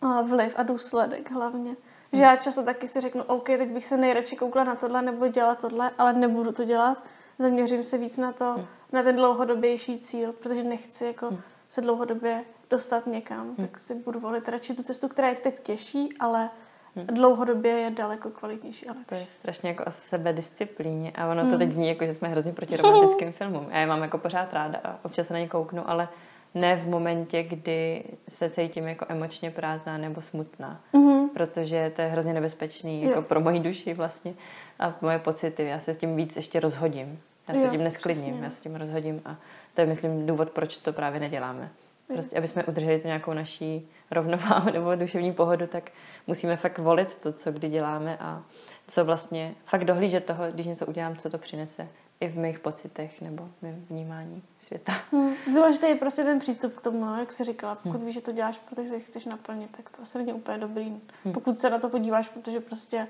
a 0.02 0.22
vliv 0.22 0.54
a 0.56 0.62
důsledek 0.62 1.30
hlavně. 1.30 1.76
Že 2.12 2.22
já 2.22 2.36
často 2.36 2.62
taky 2.62 2.88
si 2.88 3.00
řeknu, 3.00 3.22
OK, 3.22 3.46
teď 3.46 3.70
bych 3.70 3.86
se 3.86 3.96
nejradši 3.96 4.36
koukla 4.36 4.64
na 4.64 4.74
tohle 4.74 5.02
nebo 5.02 5.28
dělala 5.28 5.54
tohle, 5.54 5.90
ale 5.98 6.12
nebudu 6.12 6.52
to 6.52 6.64
dělat. 6.64 6.98
Zaměřím 7.38 7.82
se 7.84 7.98
víc 7.98 8.18
na 8.18 8.32
to, 8.32 8.64
na 8.92 9.02
ten 9.02 9.16
dlouhodobější 9.16 9.98
cíl, 9.98 10.32
protože 10.32 10.62
nechci 10.62 11.04
jako 11.04 11.38
se 11.68 11.80
dlouhodobě 11.80 12.44
dostat 12.70 13.06
někam, 13.06 13.54
tak 13.56 13.78
si 13.78 13.94
budu 13.94 14.20
volit 14.20 14.48
radši 14.48 14.74
tu 14.74 14.82
cestu, 14.82 15.08
která 15.08 15.28
je 15.28 15.34
teď 15.34 15.60
těžší, 15.62 16.08
ale 16.20 16.50
dlouhodobě 16.96 17.72
je 17.72 17.90
daleko 17.90 18.30
kvalitnější 18.30 18.86
a 18.88 18.92
To 18.92 19.14
je 19.14 19.20
lepší. 19.20 19.26
strašně 19.38 19.68
jako 19.68 19.84
o 19.84 19.90
sebedisciplíně 19.90 21.12
a 21.14 21.26
ono 21.30 21.50
to 21.50 21.58
teď 21.58 21.72
zní 21.72 21.88
jako, 21.88 22.06
že 22.06 22.14
jsme 22.14 22.28
hrozně 22.28 22.52
proti 22.52 22.76
romantickým 22.76 23.32
filmům. 23.32 23.66
Já 23.70 23.78
je 23.80 23.86
mám 23.86 24.02
jako 24.02 24.18
pořád 24.18 24.52
ráda 24.54 24.80
a 24.84 24.98
občas 25.04 25.26
se 25.26 25.32
na 25.32 25.38
ně 25.40 25.48
kouknu, 25.48 25.90
ale 25.90 26.08
ne 26.54 26.76
v 26.76 26.88
momentě, 26.88 27.42
kdy 27.42 28.04
se 28.28 28.50
cítím 28.50 28.88
jako 28.88 29.06
emočně 29.08 29.50
prázdná 29.50 29.98
nebo 29.98 30.22
smutná. 30.22 30.80
Mhm. 30.92 31.28
Protože 31.28 31.92
to 31.96 32.02
je 32.02 32.08
hrozně 32.08 32.32
nebezpečný 32.32 33.02
Jo. 33.02 33.08
jako 33.08 33.22
pro 33.22 33.40
moji 33.40 33.60
duši 33.60 33.94
vlastně 33.94 34.34
a 34.78 34.94
moje 35.00 35.18
pocity. 35.18 35.64
Já 35.64 35.80
se 35.80 35.94
s 35.94 35.98
tím 35.98 36.16
víc 36.16 36.36
ještě 36.36 36.60
rozhodím. 36.60 37.20
Já 37.48 37.54
se 37.54 37.60
Jo, 37.60 37.70
tím 37.70 37.84
nesklidním, 37.84 38.30
přesně. 38.30 38.44
já 38.44 38.50
se 38.50 38.62
tím 38.62 38.76
rozhodím 38.76 39.22
a 39.24 39.36
to 39.74 39.80
je, 39.80 39.86
myslím, 39.86 40.26
důvod, 40.26 40.50
proč 40.50 40.76
to 40.76 40.92
právě 40.92 41.20
neděláme. 41.20 41.70
Prostě, 42.12 42.38
aby 42.38 42.48
jsme 42.48 42.64
udrželi 42.64 42.98
tu 43.00 43.06
nějakou 43.06 43.32
naší 43.32 43.88
rovnováhu 44.10 44.70
nebo 44.72 44.94
duševní 44.94 45.32
pohodu, 45.32 45.66
tak 45.66 45.90
musíme 46.26 46.56
fakt 46.56 46.78
volit 46.78 47.14
to, 47.14 47.32
co 47.32 47.52
kdy 47.52 47.68
děláme 47.68 48.16
a 48.20 48.42
co 48.88 49.04
vlastně 49.04 49.54
fakt 49.66 49.84
dohlížet 49.84 50.24
toho, 50.24 50.44
když 50.52 50.66
něco 50.66 50.86
udělám, 50.86 51.16
co 51.16 51.30
to 51.30 51.38
přinese 51.38 51.88
i 52.20 52.28
v 52.28 52.38
mých 52.38 52.58
pocitech 52.58 53.20
nebo 53.20 53.48
v 53.58 53.62
mém 53.62 53.84
vnímání 53.90 54.42
světa. 54.60 54.92
Hmm. 55.12 55.34
Důležitý 55.54 55.86
je 55.88 55.94
prostě 55.94 56.24
ten 56.24 56.38
přístup 56.38 56.74
k 56.74 56.80
tomu, 56.80 57.04
no, 57.04 57.18
jak 57.18 57.32
jsi 57.32 57.44
říkala. 57.44 57.74
Pokud 57.74 57.96
Hmm. 57.96 58.06
víš, 58.06 58.14
že 58.14 58.20
to 58.20 58.32
děláš, 58.32 58.58
protože 58.58 59.00
chceš 59.00 59.24
naplnit, 59.24 59.76
tak 59.76 59.90
to 59.90 60.02
asi 60.02 60.18
není 60.18 60.32
úplně 60.32 60.58
dobrý. 60.58 60.96
Pokud 61.34 61.60
se 61.60 61.70
na 61.70 61.78
to 61.78 61.88
podíváš, 61.88 62.28
protože 62.28 62.60
prostě 62.60 63.06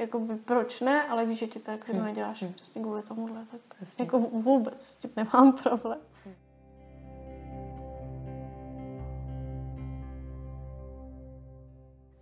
jakoby 0.00 0.36
proč 0.36 0.80
ne, 0.80 1.02
ale 1.02 1.26
víš, 1.26 1.38
že 1.38 1.46
ti 1.46 1.58
to 1.58 1.70
jako, 1.70 1.84
že 1.86 1.98
to 1.98 2.04
neděláš 2.04 2.44
přesně 2.54 2.82
kvůli 2.82 3.02
tomuhle, 3.02 3.46
tak 3.50 3.60
Jasně. 3.80 4.04
jako 4.04 4.18
vůbec 4.18 4.86
s 4.86 4.96
tím 4.96 5.10
nemám 5.16 5.52
problém. 5.52 5.98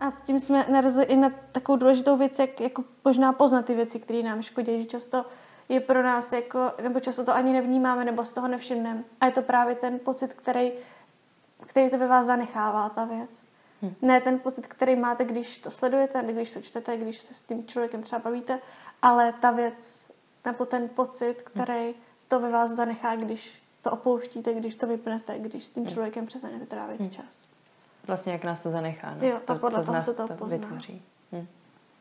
A 0.01 0.11
s 0.11 0.21
tím 0.21 0.41
jsme 0.41 0.67
narazili 0.73 1.05
i 1.05 1.17
na 1.17 1.31
takovou 1.53 1.79
důležitou 1.79 2.17
věc, 2.17 2.39
jak 2.39 2.61
jako 2.61 2.85
možná 3.05 3.33
poznat 3.33 3.65
ty 3.65 3.75
věci, 3.75 4.01
které 4.01 4.23
nám 4.23 4.43
škodí, 4.43 4.81
že 4.81 4.87
často 4.87 5.25
je 5.69 5.81
pro 5.81 6.03
nás 6.03 6.33
jako, 6.33 6.73
nebo 6.83 7.01
často 7.01 7.25
to 7.25 7.35
ani 7.35 7.53
nevnímáme, 7.53 8.05
nebo 8.05 8.25
z 8.25 8.33
toho 8.33 8.49
nevšimneme. 8.49 9.05
A 9.21 9.27
je 9.27 9.33
to 9.33 9.43
právě 9.43 9.75
ten 9.75 9.99
pocit, 9.99 10.35
který, 10.35 10.73
který 11.67 11.91
to 11.91 11.99
ve 11.99 12.07
vás 12.07 12.27
zanechává, 12.27 12.89
ta 12.89 13.05
věc. 13.05 13.47
Hm. 13.83 13.95
Ne 14.03 14.21
ten 14.21 14.39
pocit, 14.39 14.67
který 14.67 14.97
máte, 14.97 15.25
když 15.25 15.59
to 15.59 15.71
sledujete, 15.71 16.23
když 16.23 16.53
to 16.53 16.61
čtete, 16.61 16.97
když 16.97 17.19
se 17.19 17.35
s 17.35 17.43
tím 17.43 17.67
člověkem 17.67 18.03
třeba 18.03 18.19
bavíte, 18.19 18.59
ale 19.03 19.33
ta 19.33 19.51
věc, 19.51 20.07
nebo 20.45 20.67
ten 20.67 20.89
pocit, 20.89 21.43
který 21.43 21.95
to 22.29 22.41
ve 22.41 22.51
vás 22.51 22.71
zanechá, 22.71 23.17
když 23.17 23.63
to 23.83 23.91
opouštíte, 23.91 24.55
když 24.55 24.75
to 24.75 24.87
vypnete, 24.87 25.39
když 25.39 25.65
s 25.65 25.71
tím 25.71 25.87
člověkem 25.87 26.27
přestanete 26.27 26.67
trávit 26.67 27.13
čas. 27.13 27.47
Vlastně 28.07 28.33
jak 28.33 28.45
nás 28.45 28.61
to 28.61 28.71
zanechá. 28.71 29.15
No? 29.21 29.29
Jo, 29.29 29.41
a 29.47 29.55
podle 29.55 29.85
toho 29.85 30.03
se 30.03 30.15
to 30.15 30.29
pozná. 30.29 30.57
vytvoří. 30.57 31.03
Hm. 31.33 31.47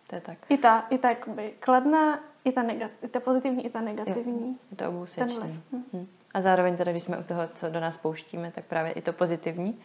To 0.07 0.16
je 0.16 0.21
tak. 0.21 0.38
I 0.50 0.57
ta, 0.57 0.80
i 0.89 0.98
ta 0.98 1.10
jakoby 1.10 1.54
kladná, 1.60 2.19
i 2.44 2.51
ta, 2.51 2.63
negat, 2.63 2.92
i 3.04 3.07
ta 3.07 3.19
pozitivní, 3.19 3.66
i 3.66 3.69
ta 3.69 3.81
negativní. 3.81 4.60
Je 4.71 4.78
to 4.78 4.89
obou 4.89 5.06
Ten 5.16 5.30
sečný. 5.30 5.39
vliv. 5.39 5.62
Hm. 5.71 5.83
Hm. 5.94 6.07
A 6.33 6.42
zároveň 6.42 6.78
teda, 6.78 6.92
když 6.92 7.04
jsme 7.04 7.18
u 7.18 7.24
toho, 7.24 7.42
co 7.56 7.69
do 7.69 7.80
nás 7.80 7.98
pouštíme, 7.98 8.51
tak 8.51 8.66
právě 8.66 8.92
i 8.92 9.01
to 9.01 9.13
pozitivní. 9.13 9.80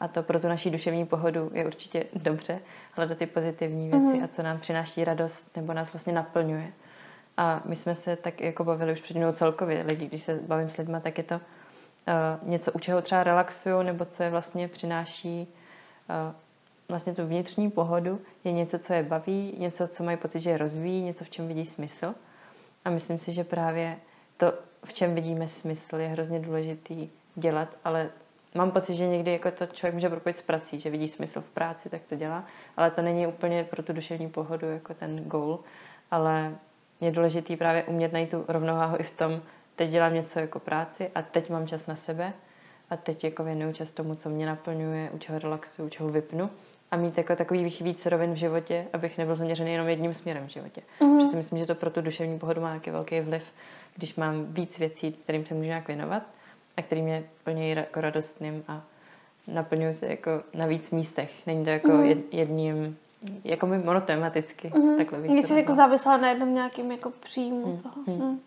A 0.00 0.08
to 0.08 0.22
pro 0.22 0.40
tu 0.40 0.48
naší 0.48 0.70
duševní 0.70 1.06
pohodu 1.06 1.50
je 1.54 1.66
určitě 1.66 2.04
dobře 2.12 2.60
hledat 2.92 3.18
ty 3.18 3.26
pozitivní 3.26 3.88
věci 3.88 4.22
a 4.22 4.28
co 4.28 4.42
nám 4.42 4.58
přináší 4.58 5.04
radost 5.04 5.56
nebo 5.56 5.72
nás 5.72 5.92
vlastně 5.92 6.12
naplňuje. 6.12 6.72
A 7.36 7.62
my 7.64 7.76
jsme 7.76 7.94
se 7.94 8.16
tak 8.16 8.40
jako 8.40 8.64
bavili 8.64 8.92
už 8.92 9.00
před 9.00 9.16
mnou 9.16 9.32
celkově 9.32 9.82
lidi, 9.82 10.06
když 10.06 10.22
se 10.22 10.40
bavím 10.46 10.70
s 10.70 10.76
lidmi, 10.76 10.96
tak 11.02 11.18
je 11.18 11.24
to 11.24 11.34
uh, 11.34 12.48
něco, 12.48 12.72
u 12.72 12.78
čeho 12.78 13.02
třeba 13.02 13.24
relaxují, 13.24 13.86
nebo 13.86 14.04
co 14.04 14.22
je 14.22 14.30
vlastně 14.30 14.68
přináší 14.68 15.48
uh, 16.08 16.34
vlastně 16.88 17.14
tu 17.14 17.26
vnitřní 17.26 17.70
pohodu, 17.70 18.20
je 18.44 18.52
něco, 18.52 18.78
co 18.78 18.92
je 18.92 19.02
baví, 19.02 19.54
něco, 19.58 19.88
co 19.88 20.04
mají 20.04 20.16
pocit, 20.16 20.40
že 20.40 20.50
je 20.50 20.58
rozvíjí, 20.58 21.02
něco, 21.02 21.24
v 21.24 21.30
čem 21.30 21.48
vidí 21.48 21.66
smysl. 21.66 22.14
A 22.84 22.90
myslím 22.90 23.18
si, 23.18 23.32
že 23.32 23.44
právě 23.44 23.96
to, 24.36 24.52
v 24.84 24.92
čem 24.92 25.14
vidíme 25.14 25.48
smysl, 25.48 25.96
je 25.96 26.08
hrozně 26.08 26.40
důležitý 26.40 27.08
dělat, 27.34 27.68
ale 27.84 28.10
mám 28.56 28.70
pocit, 28.70 28.94
že 28.94 29.06
někdy 29.06 29.32
jako 29.32 29.50
to 29.50 29.66
člověk 29.66 29.94
může 29.94 30.08
propojit 30.08 30.38
s 30.38 30.42
prací, 30.42 30.80
že 30.80 30.90
vidí 30.90 31.08
smysl 31.08 31.40
v 31.40 31.50
práci, 31.50 31.88
tak 31.88 32.02
to 32.08 32.16
dělá, 32.16 32.44
ale 32.76 32.90
to 32.90 33.02
není 33.02 33.26
úplně 33.26 33.64
pro 33.64 33.82
tu 33.82 33.92
duševní 33.92 34.28
pohodu 34.28 34.70
jako 34.70 34.94
ten 34.94 35.24
goal, 35.24 35.58
ale 36.10 36.54
je 37.00 37.12
důležitý 37.12 37.56
právě 37.56 37.84
umět 37.84 38.12
najít 38.12 38.30
tu 38.30 38.44
rovnováhu 38.48 38.96
i 38.98 39.02
v 39.02 39.10
tom, 39.10 39.42
teď 39.76 39.90
dělám 39.90 40.14
něco 40.14 40.38
jako 40.38 40.58
práci 40.58 41.10
a 41.14 41.22
teď 41.22 41.50
mám 41.50 41.66
čas 41.66 41.86
na 41.86 41.96
sebe. 41.96 42.32
A 42.90 42.96
teď 42.96 43.24
jako 43.24 43.44
věnuju 43.44 43.72
čas 43.72 43.90
tomu, 43.90 44.14
co 44.14 44.28
mě 44.28 44.46
naplňuje, 44.46 45.10
u 45.10 45.18
čeho 45.18 45.38
relaxuju, 45.38 45.86
u 45.86 45.90
čeho 45.90 46.08
vypnu. 46.08 46.50
A 46.90 46.96
mít 46.96 47.18
jako 47.18 47.36
takových 47.36 47.82
víc 47.82 48.06
rovin 48.06 48.32
v 48.32 48.36
životě, 48.36 48.86
abych 48.92 49.18
nebyl 49.18 49.34
zaměřený 49.34 49.72
jenom 49.72 49.88
jedním 49.88 50.14
směrem 50.14 50.46
v 50.46 50.50
životě. 50.50 50.82
Mm. 51.00 51.16
Protože 51.16 51.30
si 51.30 51.36
myslím, 51.36 51.58
že 51.58 51.66
to 51.66 51.74
pro 51.74 51.90
tu 51.90 52.00
duševní 52.00 52.38
pohodu 52.38 52.60
má 52.60 52.74
taky 52.74 52.90
velký 52.90 53.20
vliv, 53.20 53.42
když 53.96 54.16
mám 54.16 54.44
víc 54.44 54.78
věcí, 54.78 55.12
kterým 55.12 55.46
se 55.46 55.54
můžu 55.54 55.66
nějak 55.66 55.88
věnovat 55.88 56.22
a 56.76 56.82
který 56.82 57.02
mě 57.02 57.24
plnějí 57.44 57.76
jako 57.76 58.00
radostným 58.00 58.64
a 58.68 58.82
naplňuju 59.48 59.94
se 59.94 60.06
jako 60.06 60.30
na 60.54 60.66
víc 60.66 60.90
místech. 60.90 61.46
Není 61.46 61.64
to 61.64 61.70
jako 61.70 61.88
mm. 61.88 62.22
jedním, 62.30 62.98
jako 63.44 63.66
my 63.66 63.78
monotematicky. 63.78 64.70
Mm. 64.74 64.96
Takhle 64.96 65.18
bych 65.18 65.30
jsi 65.30 65.54
jako 65.54 65.72
závislá 65.72 66.16
na 66.16 66.28
jednom 66.28 66.54
nějakým 66.54 66.92
jako 66.92 67.10
příjmu 67.10 67.64
Hmm, 67.64 67.78
toho. 67.78 68.02
Hmm. 68.06 68.40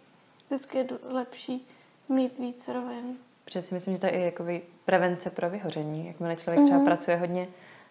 Vždycky 0.48 0.78
je 0.78 0.88
lepší 1.10 1.68
mít 2.10 2.40
víc 2.40 2.68
rovin. 2.68 3.18
Protože 3.46 3.62
si 3.62 3.76
myslím, 3.76 3.96
že 3.96 4.02
to 4.02 4.06
je 4.06 4.12
i 4.12 4.22
jakoby 4.22 4.62
prevence 4.86 5.30
pro 5.30 5.50
vyhoření. 5.50 6.08
Jakmile 6.08 6.36
člověk 6.36 6.66
třeba 6.66 6.86
pracuje 6.86 7.18
hodně 7.18 7.48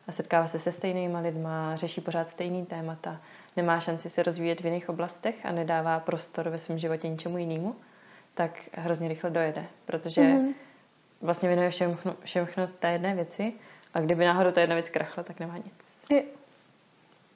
a 0.09 0.13
setkává 0.13 0.49
se 0.49 0.59
se 0.59 0.73
stejnýma 0.73 1.21
lidma, 1.21 1.77
řeší 1.77 2.01
pořád 2.01 2.29
stejný 2.29 2.67
témata, 2.67 3.21
nemá 3.57 3.81
šanci 3.81 4.11
se 4.11 4.23
rozvíjet 4.23 4.61
v 4.61 4.65
jiných 4.65 4.89
oblastech 4.89 5.47
a 5.47 5.53
nedává 5.53 6.01
prostor 6.01 6.49
ve 6.49 6.59
svém 6.59 6.79
životě 6.79 7.09
ničemu 7.09 7.39
jinému, 7.39 7.75
tak 8.35 8.51
hrozně 8.73 9.09
rychle 9.09 9.31
dojede. 9.31 9.67
Protože 9.87 10.37
vlastně 11.21 11.49
věnuje 11.49 11.71
všechno, 11.71 12.17
všechno 12.25 12.67
té 12.67 12.93
jedné 12.93 13.15
věci 13.15 13.53
a 13.95 14.01
kdyby 14.01 14.25
náhodou 14.25 14.51
ta 14.51 14.61
jedna 14.61 14.75
věc 14.75 14.89
krachla, 14.89 15.23
tak 15.23 15.41
nemá 15.41 15.57
nic. 15.57 15.75
Je. 16.11 16.23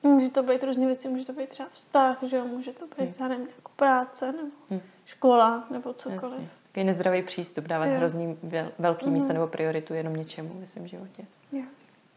Může 0.03 0.29
to 0.29 0.43
být 0.43 0.65
různé 0.65 0.87
věci, 0.87 1.09
může 1.09 1.27
to 1.27 1.33
být 1.33 1.49
třeba 1.49 1.69
vztah, 1.73 2.23
že 2.23 2.37
jo, 2.37 2.45
může 2.45 2.73
to 2.73 2.87
být, 2.87 2.99
hmm. 2.99 3.15
já 3.21 3.29
nevím, 3.29 3.47
jako 3.57 3.71
práce, 3.77 4.33
nebo 4.33 4.49
hmm. 4.71 4.81
škola, 5.05 5.65
nebo 5.71 5.93
cokoliv. 5.93 6.41
Jasně. 6.41 6.49
Takový 6.69 6.87
nezdravý 6.87 7.23
přístup, 7.23 7.65
dávat 7.65 7.87
jo. 7.87 7.97
hrozný 7.97 8.39
velký 8.79 9.05
hmm. 9.05 9.15
místo 9.15 9.33
nebo 9.33 9.47
prioritu 9.47 9.95
jenom 9.95 10.17
něčemu 10.17 10.61
ve 10.61 10.67
svém 10.67 10.89
životě. 10.89 11.25
Jo. 11.53 11.63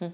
Hm. 0.02 0.12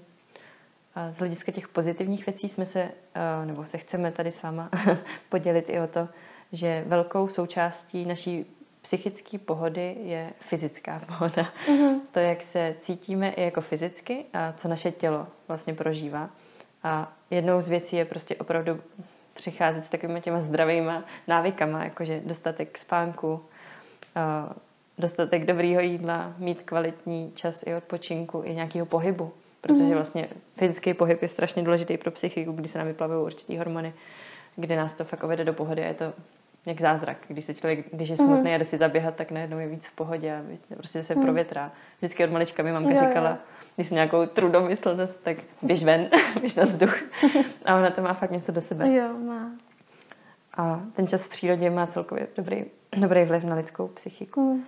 A 0.94 1.12
z 1.12 1.16
hlediska 1.16 1.52
těch 1.52 1.68
pozitivních 1.68 2.26
věcí 2.26 2.48
jsme 2.48 2.66
se, 2.66 2.80
eh, 3.14 3.46
nebo 3.46 3.66
se 3.66 3.78
chceme 3.78 4.12
tady 4.12 4.32
s 4.32 4.42
váma 4.42 4.70
podělit 5.28 5.64
i 5.68 5.80
o 5.80 5.86
to, 5.86 6.08
že 6.52 6.84
velkou 6.86 7.28
součástí 7.28 8.06
naší 8.06 8.46
psychické 8.82 9.38
pohody 9.38 9.96
je 10.02 10.30
fyzická 10.40 11.02
pohoda. 11.06 11.48
Mm-hmm. 11.66 12.00
To, 12.12 12.18
jak 12.18 12.42
se 12.42 12.76
cítíme 12.80 13.30
i 13.30 13.42
jako 13.42 13.60
fyzicky 13.60 14.24
a 14.32 14.52
co 14.52 14.68
naše 14.68 14.90
tělo 14.92 15.26
vlastně 15.48 15.74
prožívá. 15.74 16.30
A 16.82 17.12
jednou 17.30 17.60
z 17.60 17.68
věcí 17.68 17.96
je 17.96 18.04
prostě 18.04 18.36
opravdu 18.36 18.80
přicházet 19.34 19.84
s 19.84 19.88
takovými 19.88 20.20
těma 20.20 20.40
zdravýma 20.40 21.04
návykama, 21.28 21.84
jakože 21.84 22.20
dostatek 22.24 22.78
spánku, 22.78 23.40
dostatek 24.98 25.44
dobrýho 25.44 25.80
jídla, 25.80 26.34
mít 26.38 26.62
kvalitní 26.62 27.32
čas 27.34 27.62
i 27.66 27.74
odpočinku, 27.74 28.42
i 28.44 28.54
nějakého 28.54 28.86
pohybu. 28.86 29.32
Protože 29.60 29.84
mhm. 29.84 29.94
vlastně 29.94 30.28
fyzický 30.56 30.94
pohyb 30.94 31.22
je 31.22 31.28
strašně 31.28 31.62
důležitý 31.62 31.96
pro 31.96 32.10
psychiku, 32.10 32.52
když 32.52 32.70
se 32.70 32.78
nám 32.78 32.86
vyplavují 32.86 33.24
určitý 33.24 33.58
hormony, 33.58 33.94
kdy 34.56 34.76
nás 34.76 34.94
to 34.94 35.04
fakt 35.04 35.24
ovede 35.24 35.44
do 35.44 35.52
pohody 35.52 35.82
a 35.84 35.86
je 35.86 35.94
to 35.94 36.12
jak 36.66 36.80
zázrak. 36.80 37.16
Když 37.28 37.44
se 37.44 37.54
člověk, 37.54 37.94
když 37.94 38.08
je 38.08 38.16
smutný 38.16 38.50
mm. 38.50 38.54
a 38.54 38.58
jde 38.58 38.64
si 38.64 38.78
zaběhat, 38.78 39.14
tak 39.14 39.30
najednou 39.30 39.58
je 39.58 39.66
víc 39.66 39.86
v 39.86 39.94
pohodě 39.94 40.34
a 40.34 40.42
prostě 40.74 41.02
se 41.02 41.14
mm. 41.14 41.22
provětrá. 41.22 41.72
Vždycky 41.98 42.24
od 42.24 42.30
malička 42.30 42.62
mi 42.62 42.72
mamka 42.72 42.90
jo, 42.90 42.98
říkala, 42.98 43.30
jo. 43.30 43.36
když 43.74 43.88
jsem 43.88 43.94
nějakou 43.94 44.26
trudomyslnost, 44.26 45.20
tak 45.22 45.36
běž 45.62 45.84
ven, 45.84 46.08
běž 46.40 46.54
na 46.54 46.64
vzduch. 46.64 46.98
A 47.64 47.76
ona 47.76 47.90
to 47.90 48.02
má 48.02 48.14
fakt 48.14 48.30
něco 48.30 48.52
do 48.52 48.60
sebe. 48.60 48.94
Jo, 48.94 49.18
má. 49.18 49.50
A 50.56 50.80
ten 50.92 51.06
čas 51.06 51.24
v 51.24 51.30
přírodě 51.30 51.70
má 51.70 51.86
celkově 51.86 52.28
dobrý, 52.36 52.64
dobrý 52.96 53.24
vliv 53.24 53.44
na 53.44 53.54
lidskou 53.54 53.88
psychiku. 53.88 54.40
Mm. 54.40 54.64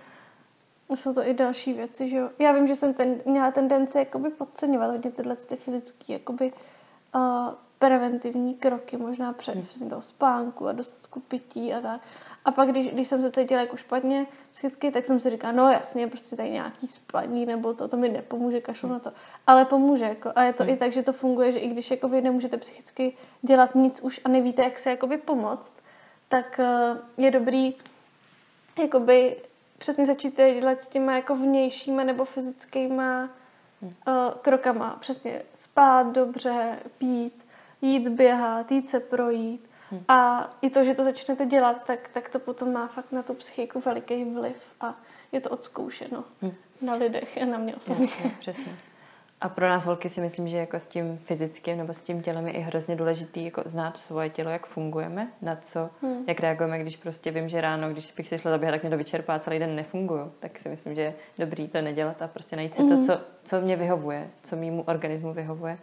A 0.89 0.95
jsou 0.95 1.13
to 1.13 1.27
i 1.27 1.33
další 1.33 1.73
věci, 1.73 2.09
že 2.09 2.17
jo. 2.17 2.29
Já 2.39 2.51
vím, 2.51 2.67
že 2.67 2.75
jsem 2.75 2.93
ten, 2.93 3.15
měla 3.25 3.51
tendenci 3.51 3.97
jakoby 3.97 4.29
podceňovat 4.29 4.91
hodně 4.91 5.11
tyhle 5.11 5.35
ty 5.35 5.55
fyzické 5.55 6.13
jakoby 6.13 6.53
uh, 7.15 7.21
preventivní 7.85 8.53
kroky, 8.53 8.97
možná 8.97 9.33
před 9.33 9.55
hmm. 9.55 9.89
toho 9.89 10.01
spánku 10.01 10.67
a 10.67 10.71
dostatku 10.71 11.19
pití 11.19 11.73
a 11.73 11.81
tak. 11.81 12.01
A 12.45 12.51
pak, 12.51 12.69
když, 12.69 12.87
když 12.87 13.07
jsem 13.07 13.21
se 13.21 13.31
cítila 13.31 13.61
jako 13.61 13.77
špatně 13.77 14.25
psychicky, 14.51 14.91
tak 14.91 15.05
jsem 15.05 15.19
si 15.19 15.29
říkala, 15.29 15.53
no 15.53 15.71
jasně, 15.71 16.07
prostě 16.07 16.35
tady 16.35 16.49
nějaký 16.49 16.87
spaní 16.87 17.45
nebo 17.45 17.73
to, 17.73 17.87
to 17.87 17.97
mi 17.97 18.09
nepomůže, 18.09 18.61
kašlu 18.61 18.89
na 18.89 18.99
to. 18.99 19.11
Ale 19.47 19.65
pomůže, 19.65 20.05
jako, 20.05 20.31
a 20.35 20.43
je 20.43 20.53
to 20.53 20.63
hmm. 20.63 20.73
i 20.73 20.77
tak, 20.77 20.91
že 20.91 21.03
to 21.03 21.13
funguje, 21.13 21.51
že 21.51 21.59
i 21.59 21.67
když 21.67 21.91
jako 21.91 22.09
vy 22.09 22.21
nemůžete 22.21 22.57
psychicky 22.57 23.13
dělat 23.41 23.75
nic 23.75 24.01
už 24.01 24.21
a 24.23 24.29
nevíte, 24.29 24.63
jak 24.63 24.79
se 24.79 24.89
jakoby 24.89 25.17
pomoct, 25.17 25.75
tak 26.27 26.59
uh, 26.59 26.97
je 27.25 27.31
dobrý 27.31 27.75
jakoby 28.81 29.35
přesně 29.77 30.05
začít 30.05 30.37
dělat 30.37 30.81
s 30.81 30.87
těma 30.87 31.15
jako 31.15 31.35
vnějšíma 31.35 32.03
nebo 32.03 32.25
fyzickýma 32.25 33.29
uh, 33.81 33.91
krokama. 34.41 34.97
Přesně 34.99 35.41
spát 35.53 36.11
dobře, 36.11 36.79
pít, 36.97 37.44
jít 37.81 38.07
běhat, 38.07 38.71
jít 38.71 38.89
se 38.89 38.99
projít. 38.99 39.69
Hmm. 39.91 40.01
A 40.07 40.49
i 40.61 40.69
to, 40.69 40.83
že 40.83 40.93
to 40.93 41.03
začnete 41.03 41.45
dělat, 41.45 41.83
tak, 41.87 42.07
tak 42.07 42.29
to 42.29 42.39
potom 42.39 42.73
má 42.73 42.87
fakt 42.87 43.11
na 43.11 43.23
tu 43.23 43.33
psychiku 43.33 43.79
veliký 43.85 44.25
vliv 44.25 44.57
a 44.81 44.95
je 45.31 45.41
to 45.41 45.49
odzkoušeno 45.49 46.23
hmm. 46.41 46.53
na 46.81 46.93
lidech 46.93 47.37
a 47.41 47.45
na 47.45 47.57
mě 47.57 47.75
osobně. 47.75 48.03
Jasně, 48.03 48.31
přesně. 48.39 48.77
A 49.41 49.49
pro 49.49 49.69
nás 49.69 49.85
holky 49.85 50.09
si 50.09 50.21
myslím, 50.21 50.49
že 50.49 50.57
jako 50.57 50.77
s 50.77 50.87
tím 50.87 51.17
fyzickým 51.17 51.77
nebo 51.77 51.93
s 51.93 52.03
tím 52.03 52.21
tělem 52.21 52.47
je 52.47 52.53
i 52.53 52.59
hrozně 52.59 52.95
důležitý 52.95 53.45
jako 53.45 53.63
znát 53.65 53.97
svoje 53.97 54.29
tělo, 54.29 54.49
jak 54.49 54.67
fungujeme, 54.67 55.31
na 55.41 55.55
co, 55.55 55.89
hmm. 56.01 56.23
jak 56.27 56.39
reagujeme, 56.39 56.79
když 56.79 56.97
prostě 56.97 57.31
vím, 57.31 57.49
že 57.49 57.61
ráno, 57.61 57.89
když 57.89 58.11
bych 58.11 58.27
si 58.27 58.37
šla 58.37 58.51
zaběhat, 58.51 58.73
tak 58.73 58.81
mě 58.81 58.89
to 58.89 58.97
vyčerpá, 58.97 59.39
celý 59.39 59.59
den 59.59 59.75
nefunguju, 59.75 60.31
tak 60.39 60.59
si 60.59 60.69
myslím, 60.69 60.95
že 60.95 61.01
je 61.01 61.13
dobrý 61.37 61.67
to 61.67 61.81
nedělat 61.81 62.21
a 62.21 62.27
prostě 62.27 62.55
najít 62.55 62.75
si 62.75 62.81
hmm. 62.81 63.07
to, 63.07 63.13
co, 63.13 63.21
co 63.43 63.61
mě 63.61 63.75
vyhovuje, 63.75 64.29
co 64.43 64.55
mýmu 64.55 64.83
organismu 64.83 65.33
vyhovuje. 65.33 65.77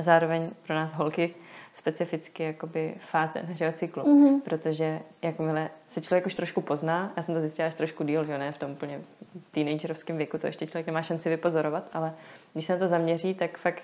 A 0.00 0.02
zároveň 0.02 0.50
pro 0.66 0.74
nás 0.74 0.92
holky 0.92 1.34
specificky 1.76 2.42
jakoby 2.42 2.94
fáze 3.10 3.42
našeho 3.48 3.72
cyklu, 3.72 4.02
mm-hmm. 4.02 4.40
protože 4.40 5.00
jakmile 5.22 5.70
se 5.92 6.00
člověk 6.00 6.26
už 6.26 6.34
trošku 6.34 6.60
pozná, 6.60 7.12
já 7.16 7.22
jsem 7.22 7.34
to 7.34 7.40
zjistila 7.40 7.68
až 7.68 7.74
trošku 7.74 8.04
díl, 8.04 8.24
že 8.24 8.38
ne 8.38 8.52
v 8.52 8.58
tom 8.58 8.70
úplně 8.70 9.00
teenagerovském 9.50 10.16
věku, 10.16 10.38
to 10.38 10.46
ještě 10.46 10.66
člověk 10.66 10.86
nemá 10.86 11.02
šanci 11.02 11.28
vypozorovat, 11.28 11.88
ale 11.92 12.12
když 12.52 12.66
se 12.66 12.72
na 12.72 12.78
to 12.78 12.88
zaměří, 12.88 13.34
tak 13.34 13.58
fakt 13.58 13.82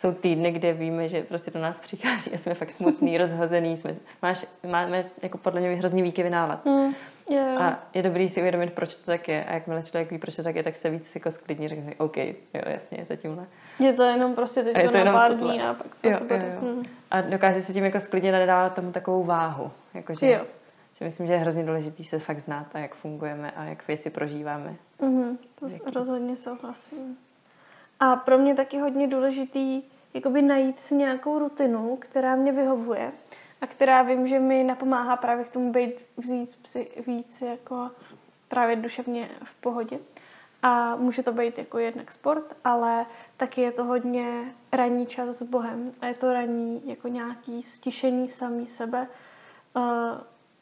jsou 0.00 0.12
týdny, 0.12 0.52
kde 0.52 0.72
víme, 0.72 1.08
že 1.08 1.22
prostě 1.22 1.50
do 1.50 1.60
nás 1.60 1.80
přichází 1.80 2.32
a 2.32 2.38
jsme 2.38 2.54
fakt 2.54 2.70
smutný, 2.70 3.18
rozhozený, 3.18 3.76
jsme, 3.76 3.96
máš, 4.22 4.46
máme 4.68 5.04
jako 5.22 5.38
podle 5.38 5.60
mě 5.60 5.70
hrozně 5.70 6.02
výkyvy 6.02 6.30
nálad. 6.30 6.66
Mm, 6.66 6.94
yeah. 7.30 7.62
A 7.62 7.78
je 7.94 8.02
dobrý 8.02 8.28
si 8.28 8.40
uvědomit, 8.40 8.72
proč 8.72 8.94
to 8.94 9.06
tak 9.06 9.28
je. 9.28 9.44
A 9.44 9.52
jakmile 9.52 9.82
člověk 9.82 10.10
ví, 10.10 10.18
proč 10.18 10.36
to 10.36 10.42
tak 10.42 10.56
je, 10.56 10.62
tak 10.62 10.76
se 10.76 10.90
víc 10.90 11.14
jako 11.14 11.30
sklidní, 11.30 11.68
řekne 11.68 11.94
OK, 11.98 12.16
jo, 12.16 12.62
jasně, 12.66 12.98
je 12.98 13.06
to 13.06 13.16
tímhle. 13.16 13.46
Je 13.78 13.92
to 13.92 14.02
jenom 14.02 14.34
prostě 14.34 14.62
teď 14.62 14.90
to 14.90 15.04
na 15.04 15.12
pár 15.12 15.36
dní 15.36 15.60
a 15.60 15.74
pak 15.74 15.94
se 15.94 16.08
jo, 16.08 16.18
jo, 16.30 16.36
jo. 16.36 16.60
Hmm. 16.60 16.84
A 17.10 17.20
dokáže 17.20 17.62
se 17.62 17.72
tím 17.72 17.84
jako 17.84 18.00
sklidně 18.00 18.32
nedávat 18.32 18.74
tomu 18.74 18.92
takovou 18.92 19.24
váhu. 19.24 19.70
Jakože 19.94 20.30
jo. 20.30 20.40
si 20.94 21.04
myslím, 21.04 21.26
že 21.26 21.32
je 21.32 21.38
hrozně 21.38 21.64
důležité 21.64 22.04
se 22.04 22.18
fakt 22.18 22.40
znát 22.40 22.66
a 22.74 22.78
jak 22.78 22.94
fungujeme 22.94 23.50
a 23.50 23.64
jak 23.64 23.88
věci 23.88 24.10
prožíváme. 24.10 24.74
Mm-hmm, 25.00 25.36
to 25.60 25.68
Jaký? 25.68 25.90
rozhodně 25.94 26.36
souhlasím. 26.36 27.16
A 28.00 28.16
pro 28.16 28.38
mě 28.38 28.54
taky 28.54 28.78
hodně 28.78 29.08
důležitý 29.08 29.82
jakoby 30.14 30.42
najít 30.42 30.80
si 30.80 30.94
nějakou 30.94 31.38
rutinu, 31.38 31.96
která 31.96 32.36
mě 32.36 32.52
vyhovuje 32.52 33.12
a 33.60 33.66
která 33.66 34.02
vím, 34.02 34.28
že 34.28 34.38
mi 34.38 34.64
napomáhá 34.64 35.16
právě 35.16 35.44
k 35.44 35.50
tomu 35.52 35.72
být 35.72 36.04
víc, 36.18 36.58
víc 37.06 37.42
jako 37.42 37.90
právě 38.48 38.76
duševně 38.76 39.30
v 39.44 39.54
pohodě. 39.54 39.98
A 40.62 40.96
může 40.96 41.22
to 41.22 41.32
být 41.32 41.58
jako 41.58 41.78
jednak 41.78 42.12
sport, 42.12 42.56
ale 42.64 43.06
taky 43.36 43.60
je 43.60 43.72
to 43.72 43.84
hodně 43.84 44.54
ranní 44.72 45.06
čas 45.06 45.28
s 45.28 45.42
Bohem. 45.42 45.92
A 46.00 46.06
je 46.06 46.14
to 46.14 46.32
ranní 46.32 46.82
jako 46.84 47.08
nějaký 47.08 47.62
stišení 47.62 48.28
samý 48.28 48.66
sebe, 48.66 49.08
eh, 49.76 49.80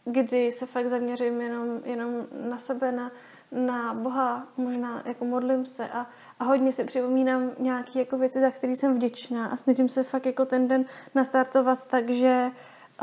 kdy 0.04 0.52
se 0.52 0.66
fakt 0.66 0.87
zaměřím 0.87 1.40
jenom, 1.40 1.80
jenom 1.85 2.26
na 2.49 2.59
sebe, 2.59 2.92
na, 2.92 3.11
na 3.52 3.95
Boha, 3.95 4.47
možná 4.57 5.02
jako 5.05 5.25
modlím 5.25 5.67
se 5.67 5.88
a, 5.88 6.07
a 6.38 6.45
hodně 6.45 6.73
si 6.73 6.85
připomínám 6.85 7.50
nějaké 7.59 7.99
jako 7.99 8.19
věci, 8.19 8.40
za 8.40 8.50
které 8.50 8.73
jsem 8.73 8.95
vděčná 8.95 9.47
a 9.47 9.57
snažím 9.57 9.88
se 9.88 10.02
fakt 10.02 10.26
jako 10.26 10.45
ten 10.45 10.69
den 10.69 10.85
nastartovat 11.14 11.87
tak, 11.87 12.11
že 12.11 12.50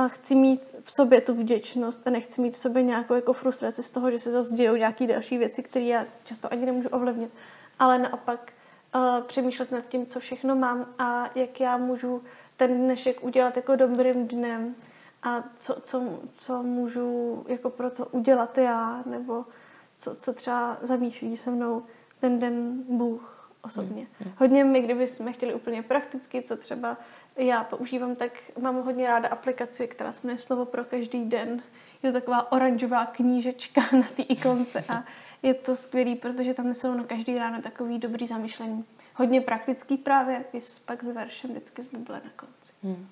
chci 0.08 0.36
mít 0.36 0.62
v 0.82 0.92
sobě 0.92 1.22
tu 1.22 1.34
vděčnost 1.34 2.08
a 2.08 2.10
nechci 2.10 2.42
mít 2.42 2.56
v 2.56 2.60
sobě 2.60 2.84
nějakou 2.84 3.14
jako 3.14 3.34
frustraci 3.34 3.84
z 3.84 3.90
toho, 3.90 4.12
že 4.12 4.20
se 4.20 4.32
zase 4.32 4.54
dějou 4.54 4.76
nějaké 4.76 5.08
další 5.08 5.38
věci, 5.38 5.64
které 5.64 5.86
já 5.86 6.06
často 6.24 6.54
ani 6.54 6.66
nemůžu 6.66 6.90
ovlivnit. 6.90 7.32
Ale 7.80 8.00
naopak 8.00 8.54
uh, 8.96 9.22
přemýšlet 9.22 9.72
nad 9.72 9.88
tím, 9.88 10.06
co 10.06 10.20
všechno 10.20 10.56
mám 10.56 10.86
a 11.00 11.30
jak 11.36 11.60
já 11.60 11.78
můžu 11.78 12.24
ten 12.58 12.78
dnešek 12.78 13.24
udělat 13.24 13.58
jako 13.58 13.76
dobrým 13.76 14.28
dnem 14.28 14.76
a 15.24 15.44
co, 15.56 15.76
co, 15.84 16.20
co 16.34 16.64
můžu 16.64 17.46
jako 17.48 17.70
pro 17.70 17.92
to 17.92 18.06
udělat 18.06 18.58
já, 18.58 19.04
nebo 19.06 19.46
co, 19.98 20.16
co 20.16 20.34
třeba 20.34 20.78
zamýšlí 20.82 21.38
se 21.38 21.52
mnou 21.52 21.84
ten 22.20 22.40
den 22.40 22.84
Bůh 22.90 23.52
osobně. 23.62 24.08
Mm, 24.20 24.28
mm. 24.28 24.34
Hodně 24.38 24.64
my, 24.64 24.82
kdybychom 24.82 25.34
chtěli 25.34 25.54
úplně 25.54 25.84
prakticky, 25.84 26.42
co 26.42 26.58
třeba 26.58 26.98
já 27.38 27.64
používám, 27.64 28.16
tak 28.16 28.32
mám 28.60 28.76
hodně 28.82 29.08
ráda 29.08 29.30
aplikaci, 29.30 29.88
která 29.88 30.12
se 30.12 30.20
jmenuje 30.24 30.38
Slovo 30.38 30.66
pro 30.66 30.84
každý 30.84 31.26
den. 31.26 31.64
Je 32.04 32.12
to 32.12 32.20
taková 32.20 32.52
oranžová 32.52 33.06
knížečka 33.06 33.82
na 33.92 34.04
té 34.16 34.22
ikonce 34.22 34.84
a 34.90 35.04
je 35.44 35.54
to 35.54 35.76
skvělý, 35.76 36.16
protože 36.16 36.54
tam 36.54 36.74
jsou 36.74 36.94
na 36.94 37.04
každý 37.04 37.38
ráno 37.38 37.62
takový 37.62 38.00
dobrý 38.00 38.28
zamýšlení. 38.28 38.86
Hodně 39.16 39.42
praktický 39.42 39.98
právě, 39.98 40.46
i 40.54 40.60
pak 40.86 41.04
s 41.04 41.08
veršem 41.08 41.50
vždycky 41.50 41.84
z 41.84 41.88
Bible 41.88 42.22
na 42.26 42.32
konci. 42.36 42.74
Hmm. 42.84 43.08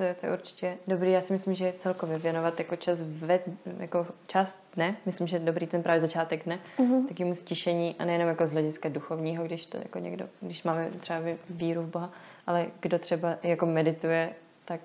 To 0.00 0.04
je, 0.04 0.14
to 0.14 0.26
je 0.26 0.32
určitě 0.32 0.78
dobrý. 0.86 1.12
Já 1.12 1.20
si 1.20 1.32
myslím, 1.32 1.54
že 1.54 1.74
celkově 1.78 2.18
věnovat 2.18 2.58
jako 2.58 2.76
čas, 2.76 2.98
ve, 3.02 3.40
jako 3.78 4.06
část 4.26 4.64
dne, 4.74 4.96
myslím, 5.06 5.26
že 5.26 5.38
dobrý 5.38 5.66
ten 5.66 5.82
právě 5.82 6.00
začátek 6.00 6.44
dne, 6.44 6.58
mm-hmm. 6.78 7.08
takému 7.08 7.34
stišení 7.34 7.96
a 7.98 8.04
nejenom 8.04 8.28
jako 8.28 8.46
z 8.46 8.52
hlediska 8.52 8.88
duchovního, 8.88 9.44
když 9.44 9.66
to 9.66 9.76
jako 9.76 9.98
někdo, 9.98 10.28
když 10.40 10.62
máme 10.62 10.90
třeba 11.00 11.20
víru 11.50 11.82
v 11.82 11.90
Boha, 11.90 12.10
ale 12.46 12.66
kdo 12.80 12.98
třeba 12.98 13.36
jako 13.42 13.66
medituje, 13.66 14.32
tak 14.64 14.80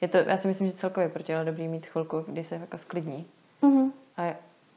je 0.00 0.08
to, 0.08 0.16
já 0.16 0.38
si 0.38 0.48
myslím, 0.48 0.66
že 0.66 0.72
celkově 0.72 1.08
pro 1.08 1.22
tělo 1.22 1.44
dobrý 1.44 1.68
mít 1.68 1.86
chvilku, 1.86 2.24
kdy 2.28 2.44
se 2.44 2.54
jako 2.54 2.78
sklidní. 2.78 3.26
Mm-hmm. 3.62 3.90
A 4.16 4.34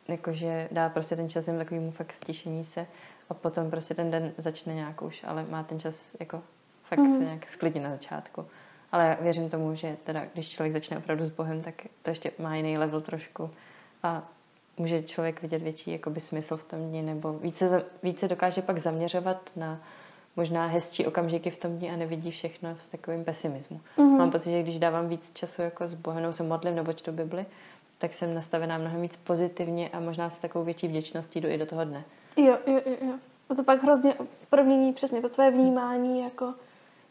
jakože 0.08 0.68
dá 0.72 0.90
prostě 0.90 1.16
ten 1.16 1.30
čas 1.30 1.48
jen 1.48 1.58
takovýmu 1.58 1.92
fakt 1.92 2.14
stišení 2.14 2.66
se 2.66 2.88
a 3.30 3.34
potom 3.34 3.70
prostě 3.70 3.94
ten 3.94 4.12
den 4.12 4.34
začne 4.38 4.74
nějak 4.74 5.02
už, 5.02 5.24
ale 5.28 5.46
má 5.50 5.64
ten 5.64 5.80
čas 5.80 6.16
jako 6.20 6.42
fakt 6.84 7.00
mm-hmm. 7.00 7.18
se 7.18 7.24
nějak 7.24 7.50
sklidnit 7.50 7.84
na 7.84 7.90
začátku. 7.90 8.46
Ale 8.94 9.08
já 9.08 9.18
věřím 9.22 9.50
tomu, 9.50 9.76
že 9.76 9.98
teda, 10.04 10.26
když 10.34 10.50
člověk 10.50 10.74
začne 10.74 10.98
opravdu 10.98 11.26
s 11.26 11.30
Bohem, 11.30 11.62
tak 11.62 11.76
to 12.02 12.10
ještě 12.10 12.32
má 12.40 12.56
jiný 12.56 12.78
level 12.78 13.02
trošku. 13.02 13.50
A 14.04 14.24
může 14.78 15.04
člověk 15.04 15.42
vidět 15.42 15.62
větší 15.62 15.92
jakoby, 15.92 16.20
smysl 16.20 16.58
v 16.58 16.64
tom 16.64 16.80
dni, 16.80 17.02
nebo 17.02 17.34
více, 17.34 17.86
více 18.04 18.28
dokáže 18.28 18.62
pak 18.62 18.78
zaměřovat 18.78 19.52
na 19.56 19.82
možná 20.36 20.66
hezčí 20.68 21.06
okamžiky 21.06 21.50
v 21.50 21.60
tom 21.60 21.78
dni 21.78 21.92
a 21.92 21.96
nevidí 21.96 22.32
všechno 22.32 22.76
s 22.80 22.88
takovým 22.88 23.26
pesimismu. 23.26 23.82
Mm-hmm. 23.98 24.18
Mám 24.18 24.32
pocit, 24.32 24.52
že 24.52 24.64
když 24.64 24.80
dávám 24.80 25.08
víc 25.08 25.32
času 25.34 25.62
jako 25.62 25.88
s 25.88 25.94
Bohem, 25.94 26.22
nebo 26.22 26.34
se 26.34 26.44
modlím, 26.44 26.76
nebo 26.76 26.94
čtu 26.94 27.12
Bibli, 27.12 27.46
tak 27.98 28.14
jsem 28.14 28.34
nastavená 28.34 28.78
mnohem 28.78 29.02
víc 29.02 29.18
pozitivně 29.18 29.90
a 29.90 30.00
možná 30.00 30.30
s 30.30 30.40
takovou 30.40 30.66
větší 30.66 30.88
vděčností 30.88 31.42
jdu 31.42 31.50
i 31.50 31.58
do 31.58 31.66
toho 31.66 31.86
dne. 31.86 32.04
Jo, 32.38 32.58
jo, 32.68 32.82
jo, 32.86 32.96
jo. 33.02 33.14
A 33.50 33.56
to 33.56 33.64
pak 33.64 33.84
hrozně 33.84 34.14
promění 34.50 34.94
přesně 34.94 35.22
to 35.22 35.30
tvoje 35.30 35.52
vnímání 35.52 36.22
jako 36.22 36.54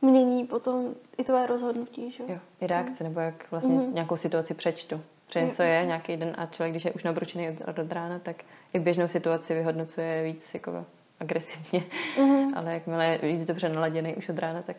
mění 0.03 0.47
potom 0.47 0.95
i 1.19 1.25
tvoje 1.25 1.47
rozhodnutí, 1.47 2.11
že? 2.11 2.25
Jo, 2.29 2.39
i 2.61 2.67
reakce, 2.67 3.05
nebo 3.05 3.21
jak 3.21 3.51
vlastně 3.51 3.75
mm. 3.75 3.95
nějakou 3.95 4.17
situaci 4.17 4.55
přečtu. 4.55 5.01
Protože 5.27 5.45
něco 5.45 5.63
je 5.63 5.87
nějaký 5.87 6.17
den 6.17 6.35
a 6.39 6.47
člověk, 6.47 6.73
když 6.73 6.85
je 6.85 6.93
už 6.93 7.03
nabručený 7.03 7.49
od, 7.49 7.79
od 7.79 7.93
rána, 7.93 8.19
tak 8.19 8.37
i 8.73 8.79
běžnou 8.79 9.09
situaci 9.09 9.55
vyhodnocuje 9.55 10.25
víc 10.25 10.55
jako 10.55 10.87
agresivně. 11.21 11.85
Mm. 12.19 12.55
Ale 12.57 12.73
jakmile 12.73 13.07
je 13.07 13.19
víc 13.19 13.45
dobře 13.45 13.69
naladěný 13.69 14.15
už 14.15 14.29
od 14.29 14.39
rána, 14.39 14.63
tak 14.63 14.77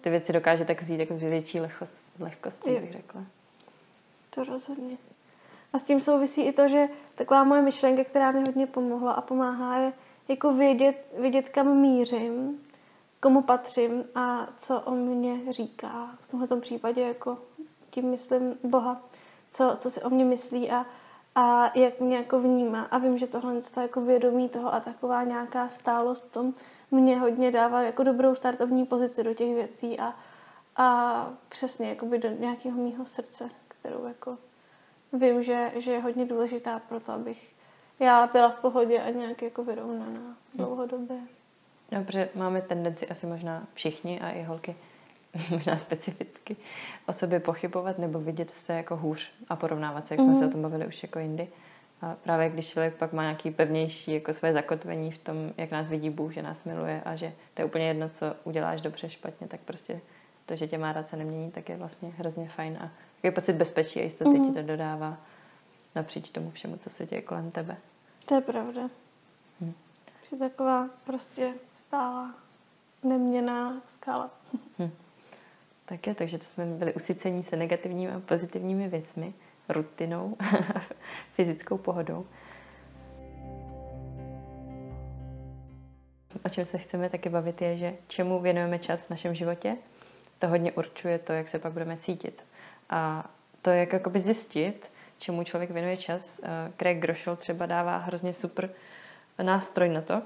ty 0.00 0.10
věci 0.10 0.32
dokáže 0.32 0.64
tak 0.64 0.82
vzít 0.82 1.00
jako 1.00 1.14
větší 1.14 1.60
lehkost, 1.60 1.98
lehkost 2.18 2.68
bych 2.68 2.92
řekla. 2.92 3.24
To 4.30 4.44
rozhodně. 4.44 4.96
A 5.72 5.78
s 5.78 5.82
tím 5.82 6.00
souvisí 6.00 6.42
i 6.42 6.52
to, 6.52 6.68
že 6.68 6.88
taková 7.14 7.44
moje 7.44 7.62
myšlenka, 7.62 8.04
která 8.04 8.30
mi 8.30 8.40
hodně 8.40 8.66
pomohla 8.66 9.12
a 9.12 9.20
pomáhá, 9.20 9.78
je 9.78 9.92
jako 10.28 10.54
vědět, 10.54 11.06
vědět 11.18 11.48
kam 11.48 11.76
mířím, 11.76 12.60
komu 13.26 13.42
patřím 13.42 14.04
a 14.14 14.48
co 14.56 14.80
o 14.80 14.90
mě 14.90 15.52
říká. 15.52 16.10
V 16.20 16.30
tomto 16.30 16.56
případě 16.56 17.02
jako 17.02 17.38
tím 17.90 18.10
myslím 18.10 18.58
Boha, 18.64 19.02
co, 19.50 19.76
co 19.78 19.90
si 19.90 20.02
o 20.02 20.10
mě 20.10 20.24
myslí 20.24 20.70
a, 20.70 20.86
a 21.34 21.78
jak 21.78 22.00
mě 22.00 22.16
jako 22.16 22.40
vnímá. 22.40 22.82
A 22.82 22.98
vím, 22.98 23.18
že 23.18 23.26
tohle 23.26 23.54
je 23.54 23.82
jako 23.82 24.00
vědomí 24.00 24.48
toho 24.48 24.74
a 24.74 24.80
taková 24.80 25.24
nějaká 25.24 25.68
stálost 25.68 26.24
v 26.24 26.32
tom 26.32 26.54
mě 26.90 27.18
hodně 27.18 27.50
dává 27.50 27.82
jako 27.82 28.02
dobrou 28.02 28.34
startovní 28.34 28.86
pozici 28.86 29.24
do 29.24 29.34
těch 29.34 29.54
věcí 29.54 30.00
a, 30.00 30.14
a 30.76 31.30
přesně 31.48 31.88
jakoby 31.88 32.18
do 32.18 32.28
nějakého 32.28 32.78
mýho 32.78 33.06
srdce, 33.06 33.50
kterou 33.68 34.04
jako 34.04 34.38
vím, 35.12 35.42
že, 35.42 35.72
že 35.74 35.92
je 35.92 36.00
hodně 36.00 36.24
důležitá 36.24 36.78
pro 36.78 37.00
to, 37.00 37.12
abych 37.12 37.54
já 38.00 38.26
byla 38.26 38.48
v 38.48 38.60
pohodě 38.60 39.02
a 39.02 39.10
nějak 39.10 39.42
jako 39.42 39.64
vyrovnaná 39.64 40.20
hm. 40.20 40.34
dlouhodobě. 40.54 41.35
Dobře, 41.92 42.28
máme 42.34 42.62
tendenci 42.62 43.08
asi 43.08 43.26
možná 43.26 43.66
všichni 43.74 44.20
a 44.20 44.30
i 44.30 44.42
holky 44.42 44.76
možná 45.50 45.78
specificky 45.78 46.56
o 47.06 47.12
sobě 47.12 47.40
pochybovat 47.40 47.98
nebo 47.98 48.20
vidět 48.20 48.50
se 48.50 48.72
jako 48.72 48.96
hůř 48.96 49.32
a 49.48 49.56
porovnávat 49.56 50.08
se, 50.08 50.14
jak 50.14 50.20
mm. 50.20 50.26
jsme 50.26 50.34
se 50.34 50.40
o 50.40 50.42
mhm. 50.42 50.52
tom 50.52 50.62
bavili 50.62 50.86
už 50.86 51.02
jako 51.02 51.18
jindy. 51.18 51.48
A 52.02 52.16
právě 52.22 52.50
když 52.50 52.68
člověk 52.68 52.94
pak 52.94 53.12
má 53.12 53.22
nějaký 53.22 53.50
pevnější 53.50 54.14
jako 54.14 54.32
své 54.32 54.52
zakotvení 54.52 55.12
v 55.12 55.18
tom, 55.18 55.52
jak 55.56 55.70
nás 55.70 55.88
vidí 55.88 56.10
Bůh, 56.10 56.32
že 56.32 56.42
nás 56.42 56.64
miluje 56.64 57.02
a 57.04 57.16
že 57.16 57.32
to 57.54 57.62
je 57.62 57.66
úplně 57.66 57.88
jedno, 57.88 58.08
co 58.08 58.34
uděláš 58.44 58.80
dobře, 58.80 59.10
špatně, 59.10 59.48
tak 59.48 59.60
prostě 59.60 60.00
to, 60.46 60.56
že 60.56 60.68
tě 60.68 60.78
má 60.78 60.92
rád 60.92 61.08
se 61.08 61.16
nemění, 61.16 61.50
tak 61.50 61.68
je 61.68 61.76
vlastně 61.76 62.12
hrozně 62.18 62.48
fajn 62.48 62.78
a 62.80 62.90
takový 63.16 63.34
pocit 63.34 63.52
bezpečí 63.52 64.00
a 64.00 64.02
jistoty 64.02 64.38
mm. 64.38 64.48
ti 64.48 64.60
to 64.60 64.66
dodává 64.66 65.16
napříč 65.94 66.30
tomu 66.30 66.50
všemu, 66.50 66.76
co 66.76 66.90
se 66.90 67.06
děje 67.06 67.22
kolem 67.22 67.50
tebe. 67.50 67.76
To 68.28 68.34
je 68.34 68.40
pravda. 68.40 68.90
Hm. 69.60 69.72
Že 70.30 70.36
taková 70.36 70.88
prostě 71.04 71.54
stála, 71.72 72.34
neměná 73.02 73.82
skála. 73.86 74.30
Hm. 74.78 74.90
Tak 75.84 76.06
je, 76.06 76.14
takže 76.14 76.38
to 76.38 76.44
jsme 76.44 76.66
byli 76.66 76.94
usycení 76.94 77.42
se 77.42 77.56
negativními 77.56 78.12
a 78.12 78.20
pozitivními 78.20 78.88
věcmi, 78.88 79.34
rutinou, 79.68 80.36
fyzickou 81.34 81.78
pohodou. 81.78 82.26
O 86.44 86.48
čem 86.48 86.64
se 86.64 86.78
chceme 86.78 87.10
taky 87.10 87.28
bavit 87.28 87.62
je, 87.62 87.76
že 87.76 87.94
čemu 88.08 88.40
věnujeme 88.40 88.78
čas 88.78 89.06
v 89.06 89.10
našem 89.10 89.34
životě, 89.34 89.76
to 90.38 90.48
hodně 90.48 90.72
určuje 90.72 91.18
to, 91.18 91.32
jak 91.32 91.48
se 91.48 91.58
pak 91.58 91.72
budeme 91.72 91.96
cítit. 91.96 92.42
A 92.90 93.30
to, 93.62 93.70
jak 93.70 93.92
jakoby 93.92 94.20
zjistit, 94.20 94.90
čemu 95.18 95.44
člověk 95.44 95.70
věnuje 95.70 95.96
čas. 95.96 96.40
Eh, 96.42 96.72
Craig 96.76 96.98
Groschel 96.98 97.36
třeba 97.36 97.66
dává 97.66 97.98
hrozně 97.98 98.34
super 98.34 98.70
nástroj 99.42 99.88
na 99.88 100.00
to, 100.00 100.22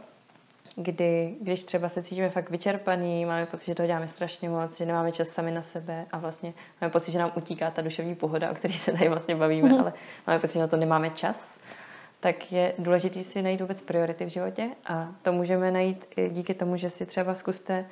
kdy, 0.76 1.34
když 1.40 1.64
třeba 1.64 1.88
se 1.88 2.02
cítíme 2.02 2.30
fakt 2.30 2.50
vyčerpaný, 2.50 3.24
máme 3.24 3.46
pocit, 3.46 3.66
že 3.66 3.74
to 3.74 3.86
děláme 3.86 4.08
strašně 4.08 4.48
moc, 4.48 4.78
že 4.78 4.86
nemáme 4.86 5.12
čas 5.12 5.28
sami 5.28 5.50
na 5.50 5.62
sebe 5.62 6.06
a 6.12 6.18
vlastně 6.18 6.52
máme 6.80 6.90
pocit, 6.92 7.12
že 7.12 7.18
nám 7.18 7.32
utíká 7.34 7.70
ta 7.70 7.82
duševní 7.82 8.14
pohoda, 8.14 8.50
o 8.50 8.54
které 8.54 8.74
se 8.74 8.92
tady 8.92 9.08
vlastně 9.08 9.36
bavíme, 9.36 9.68
mm. 9.68 9.80
ale 9.80 9.92
máme 10.26 10.38
pocit, 10.38 10.54
že 10.54 10.60
na 10.60 10.66
to 10.66 10.76
nemáme 10.76 11.10
čas, 11.10 11.60
tak 12.20 12.52
je 12.52 12.72
důležité 12.78 13.24
si 13.24 13.42
najít 13.42 13.60
vůbec 13.60 13.80
priority 13.80 14.24
v 14.24 14.28
životě 14.28 14.68
a 14.86 15.08
to 15.22 15.32
můžeme 15.32 15.70
najít 15.70 16.04
i 16.16 16.28
díky 16.28 16.54
tomu, 16.54 16.76
že 16.76 16.90
si 16.90 17.06
třeba 17.06 17.34
zkuste 17.34 17.86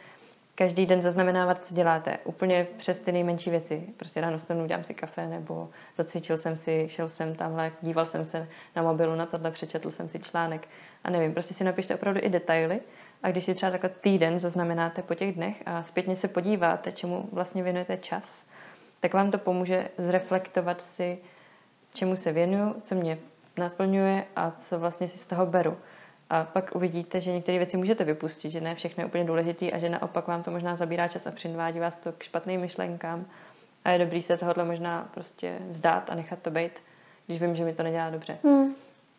každý 0.59 0.87
den 0.87 1.03
zaznamenávat, 1.03 1.67
co 1.67 1.75
děláte. 1.75 2.19
Úplně 2.25 2.67
přes 2.77 2.99
ty 2.99 3.13
nejmenší 3.13 3.51
věci. 3.51 3.83
Prostě 3.97 4.21
ráno 4.21 4.39
stanu, 4.39 4.67
dám 4.67 4.85
si 4.85 4.95
kafe, 4.95 5.27
nebo 5.27 5.69
zacvičil 5.97 6.39
jsem 6.39 6.57
si, 6.57 6.87
šel 6.89 7.09
jsem 7.09 7.35
tamhle, 7.35 7.73
díval 7.83 8.07
jsem 8.07 8.25
se 8.25 8.49
na 8.77 8.83
mobilu 8.83 9.15
na 9.15 9.27
tohle, 9.27 9.51
přečetl 9.51 9.91
jsem 9.91 10.09
si 10.09 10.19
článek. 10.19 10.69
A 11.09 11.11
nevím, 11.11 11.33
prostě 11.33 11.55
si 11.55 11.64
napište 11.64 11.94
opravdu 11.94 12.21
i 12.23 12.29
detaily. 12.29 12.81
A 13.23 13.31
když 13.31 13.44
si 13.44 13.55
třeba 13.55 13.73
takhle 13.73 13.90
týden 13.90 14.38
zaznamenáte 14.38 15.03
po 15.03 15.14
těch 15.14 15.35
dnech 15.35 15.62
a 15.66 15.83
zpětně 15.83 16.16
se 16.16 16.29
podíváte, 16.29 16.92
čemu 16.92 17.29
vlastně 17.33 17.62
věnujete 17.62 17.97
čas, 17.97 18.47
tak 19.01 19.14
vám 19.14 19.31
to 19.31 19.38
pomůže 19.38 19.88
zreflektovat 19.99 20.83
si, 20.83 21.18
čemu 21.94 22.16
se 22.16 22.33
věnuju, 22.33 22.75
co 22.83 22.94
mě 22.94 23.18
naplňuje 23.57 24.25
a 24.37 24.51
co 24.51 24.79
vlastně 24.79 25.09
si 25.09 25.18
z 25.18 25.27
toho 25.27 25.47
beru. 25.47 25.77
A 26.31 26.44
pak 26.44 26.77
uvidíte, 26.77 27.21
že 27.21 27.33
některé 27.33 27.59
věci 27.59 27.77
můžete 27.77 28.05
vypustit, 28.05 28.51
že 28.51 28.61
ne 28.61 28.75
všechno 28.75 29.03
je 29.03 29.07
úplně 29.07 29.25
důležité 29.25 29.71
a 29.71 29.79
že 29.79 29.88
naopak 29.88 30.27
vám 30.27 30.42
to 30.42 30.51
možná 30.51 30.77
zabírá 30.77 31.09
čas 31.09 31.27
a 31.27 31.31
přinvádí 31.31 31.81
vás 31.81 31.97
to 31.97 32.12
k 32.12 32.23
špatným 32.23 32.61
myšlenkám. 32.61 33.27
A 33.85 33.90
je 33.90 33.99
dobrý 33.99 34.23
se 34.23 34.37
tohle 34.37 34.64
možná 34.64 35.09
prostě 35.14 35.59
vzdát 35.71 36.11
a 36.11 36.14
nechat 36.14 36.38
to 36.42 36.51
být, 36.51 36.73
když 37.27 37.42
vím, 37.42 37.57
že 37.57 37.64
mi 37.64 37.75
to 37.75 37.83
nedělá 37.83 38.11
dobře. 38.11 38.38
Hmm. 38.44 38.75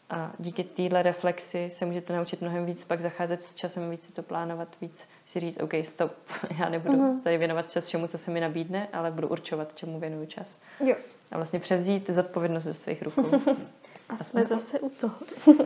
A 0.10 0.32
díky 0.39 0.63
téhle 0.63 1.04
reflexi 1.04 1.69
se 1.78 1.86
můžete 1.86 2.13
naučit 2.13 2.41
mnohem 2.41 2.65
víc 2.65 2.86
pak 2.86 3.02
zacházet 3.02 3.43
s 3.43 3.56
časem, 3.56 3.89
víc 3.89 4.06
si 4.06 4.12
to 4.12 4.24
plánovat, 4.24 4.76
víc 4.82 5.04
si 5.26 5.39
říct, 5.39 5.62
OK, 5.62 5.74
stop, 5.84 6.12
já 6.60 6.69
nebudu 6.69 6.93
mm-hmm. 6.93 7.22
tady 7.22 7.38
věnovat 7.38 7.72
čas 7.72 7.86
všemu, 7.86 8.08
co 8.08 8.17
se 8.17 8.32
mi 8.32 8.39
nabídne, 8.39 8.88
ale 8.93 9.12
budu 9.12 9.28
určovat, 9.28 9.76
čemu 9.76 10.00
věnuju 10.00 10.26
čas. 10.26 10.60
Jo. 10.80 10.95
A 11.32 11.38
vlastně 11.38 11.60
převzít 11.60 12.10
zodpovědnost 12.10 12.65
do 12.65 12.74
svých 12.74 13.02
rukou. 13.02 13.32
A, 14.10 14.13
a 14.13 14.17
jsme, 14.17 14.26
jsme 14.26 14.45
zase 14.45 14.80
u 14.80 14.89
toho. 14.89 15.15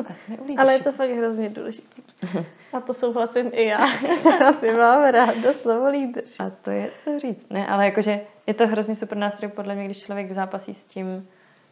A 0.09 0.13
jsme 0.13 0.37
u 0.37 0.55
Ale 0.57 0.73
je 0.73 0.83
to 0.83 0.91
fakt 0.91 1.09
hrozně 1.09 1.49
důležité. 1.49 2.01
A 2.73 2.81
to 2.81 2.93
souhlasím 2.93 3.51
i 3.53 3.65
já, 3.65 3.87
která 4.19 4.53
si 4.53 4.73
mám 4.73 5.03
ráda 5.03 5.53
slovo 5.53 5.89
lídrž. 5.89 6.39
A 6.39 6.49
to 6.49 6.71
je 6.71 6.91
co 7.03 7.19
říct. 7.19 7.49
Ne, 7.49 7.67
ale 7.67 7.85
jakože 7.85 8.21
je 8.47 8.53
to 8.53 8.67
hrozně 8.67 8.95
super 8.95 9.17
nástroj 9.17 9.51
podle 9.51 9.75
mě, 9.75 9.85
když 9.85 10.03
člověk 10.03 10.31
zápasí 10.31 10.73
s 10.73 10.85
tím, 10.85 11.27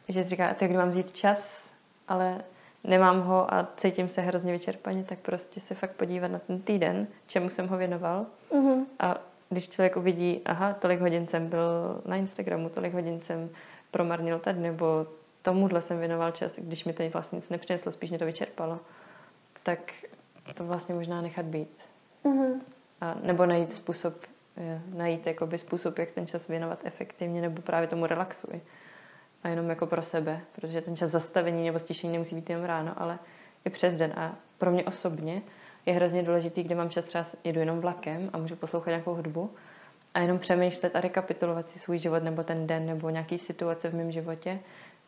že 0.09 0.23
si 0.23 0.29
říká, 0.29 0.53
tak 0.53 0.69
kdy 0.69 0.77
mám 0.77 0.89
vzít 0.89 1.11
čas, 1.11 1.69
ale 2.07 2.41
nemám 2.83 3.21
ho 3.21 3.53
a 3.53 3.67
cítím 3.77 4.09
se 4.09 4.21
hrozně 4.21 4.51
vyčerpaně, 4.51 5.03
tak 5.03 5.19
prostě 5.19 5.61
se 5.61 5.75
fakt 5.75 5.91
podívat 5.91 6.31
na 6.31 6.39
ten 6.39 6.61
týden, 6.61 7.07
čemu 7.27 7.49
jsem 7.49 7.67
ho 7.67 7.77
věnoval. 7.77 8.25
Mm-hmm. 8.51 8.85
A 8.99 9.17
když 9.49 9.69
člověk 9.69 9.97
uvidí, 9.97 10.41
aha, 10.45 10.73
tolik 10.73 10.99
hodin 10.99 11.27
jsem 11.27 11.47
byl 11.49 12.01
na 12.05 12.15
Instagramu, 12.15 12.69
tolik 12.69 12.93
hodin 12.93 13.21
jsem 13.21 13.49
promarnil 13.91 14.39
tady, 14.39 14.59
nebo 14.59 15.07
tomuhle 15.41 15.81
jsem 15.81 15.99
věnoval 15.99 16.31
čas, 16.31 16.59
když 16.59 16.85
mi 16.85 16.93
teď 16.93 17.13
vlastně 17.13 17.35
nic 17.35 17.49
nepřineslo, 17.49 17.91
spíš 17.91 18.09
mě 18.09 18.19
to 18.19 18.25
vyčerpalo, 18.25 18.79
tak 19.63 19.79
to 20.53 20.63
vlastně 20.63 20.95
možná 20.95 21.21
nechat 21.21 21.45
být. 21.45 21.77
Mm-hmm. 22.25 22.59
A, 23.01 23.15
nebo 23.23 23.45
najít 23.45 23.73
způsob, 23.73 24.13
najít 24.93 25.27
jakoby 25.27 25.57
způsob, 25.57 25.97
jak 25.97 26.11
ten 26.11 26.27
čas 26.27 26.47
věnovat 26.47 26.79
efektivně, 26.83 27.41
nebo 27.41 27.61
právě 27.61 27.87
tomu 27.87 28.05
relaxuji. 28.05 28.61
A 29.43 29.47
jenom 29.49 29.69
jako 29.69 29.85
pro 29.87 30.01
sebe, 30.01 30.41
protože 30.55 30.81
ten 30.81 30.95
čas 30.95 31.09
zastavení 31.11 31.65
nebo 31.65 31.79
stišení 31.79 32.13
nemusí 32.13 32.35
být 32.35 32.49
jenom 32.49 32.65
ráno, 32.65 32.93
ale 32.97 33.19
i 33.65 33.69
přes 33.69 33.95
den. 33.95 34.13
A 34.15 34.35
pro 34.57 34.71
mě 34.71 34.83
osobně 34.83 35.41
je 35.85 35.93
hrozně 35.93 36.23
důležitý, 36.23 36.63
kdy 36.63 36.75
mám 36.75 36.89
čas 36.89 37.05
třeba 37.05 37.25
jedu 37.43 37.59
jenom 37.59 37.79
vlakem 37.79 38.29
a 38.33 38.37
můžu 38.37 38.55
poslouchat 38.55 38.89
nějakou 38.91 39.15
hudbu 39.15 39.49
a 40.13 40.19
jenom 40.19 40.39
přemýšlet 40.39 40.95
a 40.95 41.01
rekapitulovat 41.01 41.69
si 41.69 41.79
svůj 41.79 41.97
život 41.97 42.23
nebo 42.23 42.43
ten 42.43 42.67
den 42.67 42.85
nebo 42.85 43.09
nějaký 43.09 43.37
situace 43.37 43.89
v 43.89 43.95
mém 43.95 44.11
životě 44.11 44.59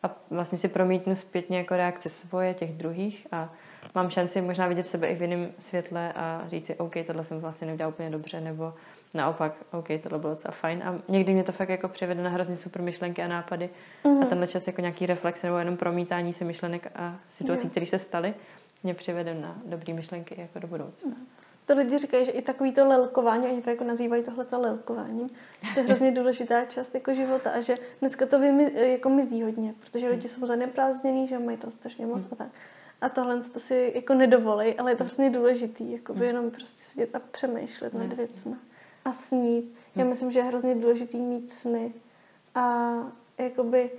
a 0.02 0.16
vlastně 0.30 0.58
si 0.58 0.68
promítnu 0.68 1.16
zpětně 1.16 1.58
jako 1.58 1.76
reakce 1.76 2.08
svoje, 2.08 2.54
těch 2.54 2.72
druhých 2.72 3.26
a 3.32 3.52
mám 3.94 4.10
šanci 4.10 4.40
možná 4.40 4.66
vidět 4.66 4.86
sebe 4.86 5.06
i 5.06 5.14
v 5.14 5.22
jiném 5.22 5.52
světle 5.58 6.12
a 6.12 6.44
říct 6.48 6.66
si, 6.66 6.74
OK, 6.74 6.94
tohle 7.06 7.24
jsem 7.24 7.40
vlastně 7.40 7.66
neudělal 7.66 7.92
úplně 7.92 8.10
dobře, 8.10 8.40
nebo 8.40 8.74
naopak, 9.14 9.52
OK, 9.72 9.88
tohle 10.02 10.18
bylo 10.18 10.34
docela 10.34 10.54
fajn. 10.54 10.82
A 10.84 10.98
někdy 11.08 11.32
mě 11.32 11.44
to 11.44 11.52
fakt 11.52 11.68
jako 11.68 11.88
přivede 11.88 12.22
na 12.22 12.30
hrozně 12.30 12.56
super 12.56 12.82
myšlenky 12.82 13.22
a 13.22 13.28
nápady 13.28 13.70
mm. 14.04 14.22
a 14.22 14.26
tenhle 14.26 14.46
čas 14.46 14.66
jako 14.66 14.80
nějaký 14.80 15.06
reflex 15.06 15.42
nebo 15.42 15.58
jenom 15.58 15.76
promítání 15.76 16.32
se 16.32 16.44
myšlenek 16.44 16.90
a 16.94 17.16
situací, 17.30 17.68
které 17.68 17.86
se 17.86 17.98
staly, 17.98 18.34
mě 18.82 18.94
přivede 18.94 19.34
na 19.34 19.58
dobré 19.64 19.94
myšlenky 19.94 20.34
jako 20.40 20.58
do 20.58 20.68
budoucna. 20.68 21.10
Mm. 21.10 21.26
to 21.66 21.74
lidi 21.74 21.98
říkají, 21.98 22.24
že 22.24 22.32
i 22.32 22.42
takový 22.42 22.72
to 22.72 22.88
lelkování, 22.88 23.46
oni 23.46 23.62
to 23.62 23.70
jako 23.70 23.84
nazývají 23.84 24.22
tohleto 24.22 24.60
lelkováním, 24.60 25.30
že 25.62 25.74
to 25.74 25.80
je 25.80 25.86
hrozně 25.86 26.12
důležitá 26.20 26.64
část 26.64 26.94
jako 26.94 27.14
života 27.14 27.50
a 27.50 27.60
že 27.60 27.74
dneska 28.00 28.26
to 28.26 28.38
vymi, 28.38 28.90
jako 28.90 29.08
mizí 29.08 29.42
hodně, 29.42 29.74
protože 29.80 30.08
lidi 30.08 30.28
jsou 30.28 30.46
zaneprázdnění, 30.46 31.28
že 31.28 31.38
mají 31.38 31.56
to 31.56 31.70
strašně 31.70 32.06
moc 32.06 32.32
a 32.32 32.36
tak. 32.36 32.48
A 33.04 33.08
tohle 33.08 33.40
to 33.40 33.60
si 33.60 33.92
jako 33.94 34.14
nedovolej, 34.14 34.74
ale 34.78 34.90
je 34.90 34.96
to 34.96 35.04
hrozně 35.04 35.30
důležitý, 35.30 35.92
jako 35.92 36.14
by 36.14 36.26
jenom 36.26 36.50
prostě 36.50 36.84
sedět 36.84 37.16
a 37.16 37.20
přemýšlet 37.30 37.94
nad 37.94 38.12
věcmi 38.12 38.56
a 39.04 39.12
snít. 39.12 39.74
Já 39.96 40.04
myslím, 40.04 40.30
že 40.30 40.38
je 40.38 40.44
hrozně 40.44 40.74
důležitý 40.74 41.20
mít 41.20 41.50
sny 41.50 41.94
a 42.54 42.92
jakoby 43.38 43.90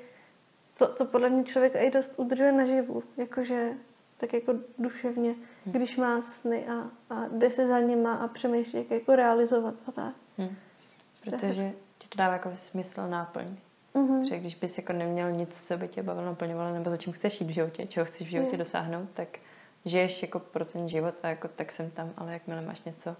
to, 0.77 0.87
to 0.87 1.05
podle 1.05 1.29
mě 1.29 1.43
člověk 1.43 1.75
i 1.75 1.91
dost 1.91 2.13
udržuje 2.17 2.51
naživu, 2.51 3.03
jakože 3.17 3.73
tak 4.17 4.33
jako 4.33 4.53
duševně, 4.77 5.35
když 5.65 5.97
má 5.97 6.21
sny 6.21 6.67
a, 6.67 6.91
a 7.09 7.27
jde 7.27 7.49
se 7.49 7.67
za 7.67 7.79
nima 7.79 8.13
a 8.13 8.27
přemýšlí, 8.27 8.79
jak 8.79 8.91
jako 8.91 9.15
realizovat 9.15 9.75
a 9.87 9.91
tak. 9.91 10.15
Hmm. 10.37 10.55
Protože 11.23 11.73
ti 11.97 12.07
to 12.07 12.17
dává 12.17 12.33
jako 12.33 12.51
smysl 12.55 13.07
náplň. 13.07 13.57
Mm-hmm. 13.95 14.21
Protože 14.21 14.39
když 14.39 14.55
bys 14.55 14.77
jako 14.77 14.93
neměl 14.93 15.31
nic, 15.31 15.63
co 15.67 15.77
by 15.77 15.87
tě 15.87 16.03
bavilo, 16.03 16.25
naplňovalo, 16.25 16.73
nebo 16.73 16.89
za 16.89 16.97
čím 16.97 17.13
chceš 17.13 17.41
jít 17.41 17.47
v 17.47 17.53
životě, 17.53 17.85
čeho 17.85 18.05
chceš 18.05 18.27
v 18.27 18.31
životě 18.31 18.51
mm. 18.51 18.57
dosáhnout, 18.57 19.09
tak 19.13 19.27
žiješ 19.85 20.21
jako 20.21 20.39
pro 20.39 20.65
ten 20.65 20.89
život 20.89 21.15
a 21.23 21.27
jako 21.27 21.47
tak 21.47 21.71
jsem 21.71 21.91
tam, 21.91 22.13
ale 22.17 22.33
jakmile 22.33 22.61
máš 22.61 22.83
něco, 22.83 23.15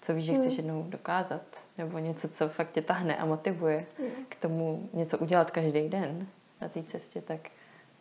co 0.00 0.14
víš, 0.14 0.24
že 0.24 0.34
chceš 0.34 0.52
mm. 0.52 0.56
jednou 0.56 0.82
dokázat, 0.88 1.42
nebo 1.78 1.98
něco, 1.98 2.28
co 2.28 2.48
fakt 2.48 2.72
tě 2.72 2.82
tahne 2.82 3.16
a 3.16 3.24
motivuje 3.24 3.86
mm. 3.98 4.06
k 4.28 4.34
tomu 4.34 4.88
něco 4.92 5.18
udělat 5.18 5.50
každý 5.50 5.88
den 5.88 6.26
na 6.60 6.68
té 6.68 6.82
cestě, 6.82 7.20
tak 7.20 7.40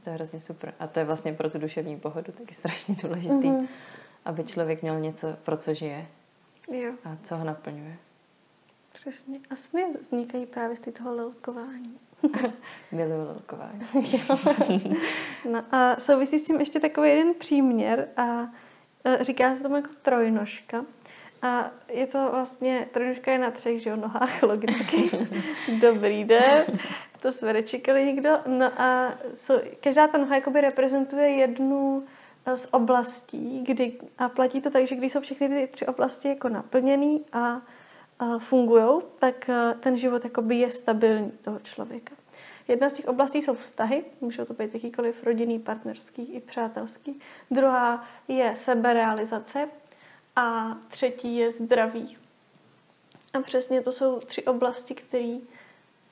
to 0.03 0.09
je 0.09 0.15
hrozně 0.15 0.39
super. 0.39 0.73
A 0.79 0.87
to 0.87 0.99
je 0.99 1.05
vlastně 1.05 1.33
pro 1.33 1.49
tu 1.49 1.57
duševní 1.57 1.99
pohodu 1.99 2.31
taky 2.31 2.53
strašně 2.53 2.95
důležitý, 3.03 3.33
mm-hmm. 3.33 3.67
aby 4.25 4.43
člověk 4.43 4.81
měl 4.81 4.99
něco, 4.99 5.27
pro 5.43 5.57
co 5.57 5.73
žije 5.73 6.07
jo. 6.71 6.93
a 7.03 7.17
co 7.23 7.37
ho 7.37 7.43
naplňuje. 7.43 7.97
Přesně. 8.95 9.39
A 9.49 9.55
sny 9.55 9.85
vznikají 9.99 10.45
právě 10.45 10.75
z 10.75 10.79
toho 10.79 11.15
lelkování. 11.15 11.99
Miluju 12.91 13.25
lelkování. 13.27 14.97
no 15.51 15.63
a 15.71 15.99
souvisí 15.99 16.39
s 16.39 16.43
tím 16.43 16.59
ještě 16.59 16.79
takový 16.79 17.09
jeden 17.09 17.33
příměr 17.33 18.07
a 18.17 18.47
e, 19.03 19.23
říká 19.23 19.55
se 19.55 19.63
tomu 19.63 19.75
jako 19.75 19.89
trojnožka. 20.01 20.85
A 21.41 21.71
je 21.89 22.07
to 22.07 22.29
vlastně, 22.31 22.87
trojnožka 22.91 23.31
je 23.31 23.37
na 23.37 23.51
třech 23.51 23.81
že 23.81 23.89
jo, 23.89 23.95
nohách, 23.95 24.43
logicky. 24.43 25.09
Dobrý 25.81 26.23
den. 26.23 26.65
To 27.19 27.31
jsme 27.31 27.53
nečekali 27.53 28.05
nikdo. 28.05 28.29
No 28.47 28.81
a 28.81 29.17
so, 29.33 29.67
každá 29.79 30.07
ta 30.07 30.17
noha 30.17 30.35
jakoby 30.35 30.61
reprezentuje 30.61 31.29
jednu 31.29 32.05
e, 32.45 32.57
z 32.57 32.67
oblastí, 32.71 33.63
kdy, 33.63 33.99
a 34.17 34.29
platí 34.29 34.61
to 34.61 34.69
tak, 34.69 34.87
že 34.87 34.95
když 34.95 35.11
jsou 35.11 35.21
všechny 35.21 35.49
ty 35.49 35.67
tři 35.67 35.85
oblasti 35.85 36.27
jako 36.27 36.49
naplněný 36.49 37.25
a 37.33 37.61
fungují, 38.39 39.01
tak 39.19 39.49
ten 39.79 39.97
život 39.97 40.23
jakoby 40.23 40.55
je 40.55 40.71
stabilní 40.71 41.31
toho 41.31 41.59
člověka. 41.59 42.15
Jedna 42.67 42.89
z 42.89 42.93
těch 42.93 43.07
oblastí 43.07 43.41
jsou 43.41 43.53
vztahy, 43.53 44.03
můžou 44.21 44.45
to 44.45 44.53
být 44.53 44.73
jakýkoliv 44.73 45.23
rodinný, 45.23 45.59
partnerský 45.59 46.33
i 46.33 46.39
přátelský. 46.39 47.19
Druhá 47.51 48.07
je 48.27 48.53
seberealizace 48.55 49.69
a 50.35 50.77
třetí 50.87 51.35
je 51.37 51.51
zdraví. 51.51 52.17
A 53.33 53.39
přesně 53.41 53.81
to 53.81 53.91
jsou 53.91 54.19
tři 54.19 54.43
oblasti, 54.43 54.95
které 54.95 55.37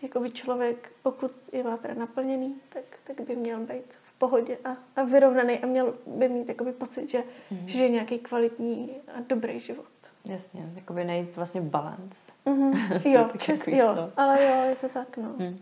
jakoby 0.02 0.32
člověk, 0.32 0.92
pokud 1.04 1.32
je 1.52 1.64
má 1.64 1.78
teda 1.78 1.94
naplněný, 1.94 2.56
tak, 2.70 2.84
tak 3.04 3.22
by 3.22 3.36
měl 3.36 3.60
být 3.60 3.94
v 4.04 4.14
pohodě 4.18 4.58
a, 4.66 4.78
a 4.96 5.04
vyrovnaný 5.04 5.60
a 5.60 5.66
měl 5.66 5.96
by 6.08 6.30
mít 6.30 6.50
jakoby 6.50 6.72
pocit, 6.72 7.10
že 7.10 7.20
mm-hmm. 7.20 7.66
žije 7.66 7.90
nějaký 7.90 8.20
kvalitní 8.20 8.96
a 9.16 9.20
dobrý 9.28 9.60
život. 9.60 9.86
Jasně, 10.26 10.70
jakoby 10.76 11.04
najít 11.04 11.36
vlastně 11.36 11.62
balans. 11.62 12.18
Mm-hmm. 12.46 13.10
Jo, 13.10 13.30
přes, 13.38 13.68
jo, 13.68 14.12
ale 14.18 14.46
jo, 14.46 14.70
je 14.70 14.76
to 14.76 14.90
tak, 14.90 15.18
no. 15.18 15.34
Hmm. 15.40 15.60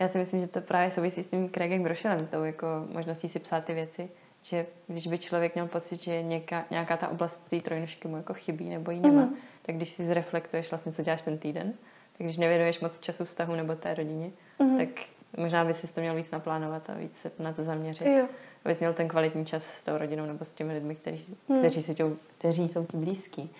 Já 0.00 0.08
si 0.08 0.18
myslím, 0.18 0.40
že 0.40 0.46
to 0.46 0.60
právě 0.60 0.90
souvisí 0.90 1.22
s 1.22 1.26
tím 1.26 1.50
Craigem 1.50 1.82
Grošelem, 1.82 2.26
tou 2.26 2.44
jako 2.44 2.66
možností 2.92 3.28
si 3.28 3.38
psát 3.38 3.64
ty 3.64 3.74
věci, 3.74 4.10
že 4.42 4.66
když 4.86 5.06
by 5.06 5.18
člověk 5.18 5.54
měl 5.54 5.66
pocit, 5.66 6.02
že 6.02 6.22
něka, 6.22 6.64
nějaká 6.70 6.96
ta 6.96 7.08
oblast 7.08 7.48
té 7.50 7.60
trojnožky 7.60 8.08
mu 8.08 8.16
jako 8.16 8.34
chybí 8.34 8.68
nebo 8.68 8.90
ji 8.90 9.00
nemá, 9.00 9.22
mm-hmm. 9.22 9.36
tak 9.62 9.76
když 9.76 9.88
si 9.88 10.06
zreflektuješ 10.06 10.70
vlastně, 10.70 10.92
co 10.92 11.02
děláš 11.02 11.22
ten 11.22 11.38
týden, 11.38 11.72
tak 12.18 12.26
když 12.26 12.36
nevěnuješ 12.36 12.80
moc 12.80 12.92
času 13.00 13.24
vztahu 13.24 13.54
nebo 13.54 13.74
té 13.74 13.94
rodině, 13.94 14.30
mm-hmm. 14.60 14.76
tak 14.76 14.88
možná 15.36 15.64
by 15.64 15.74
si 15.74 15.94
to 15.94 16.00
měl 16.00 16.14
víc 16.14 16.30
naplánovat 16.30 16.90
a 16.90 16.94
víc 16.94 17.12
se 17.22 17.30
na 17.38 17.52
to 17.52 17.64
zaměřit. 17.64 18.06
Jo. 18.06 18.26
Abys 18.64 18.78
měl 18.78 18.94
ten 18.94 19.08
kvalitní 19.08 19.46
čas 19.46 19.62
s 19.78 19.84
tou 19.84 19.98
rodinou 19.98 20.26
nebo 20.26 20.44
s 20.44 20.52
těmi 20.52 20.72
lidmi, 20.72 20.94
kteří, 20.94 21.36
mm. 21.48 21.58
kteří, 21.58 21.82
si 21.82 21.94
tě, 21.94 22.04
kteří 22.38 22.68
jsou 22.68 22.84
ti 22.84 22.96
blízký 22.96 23.50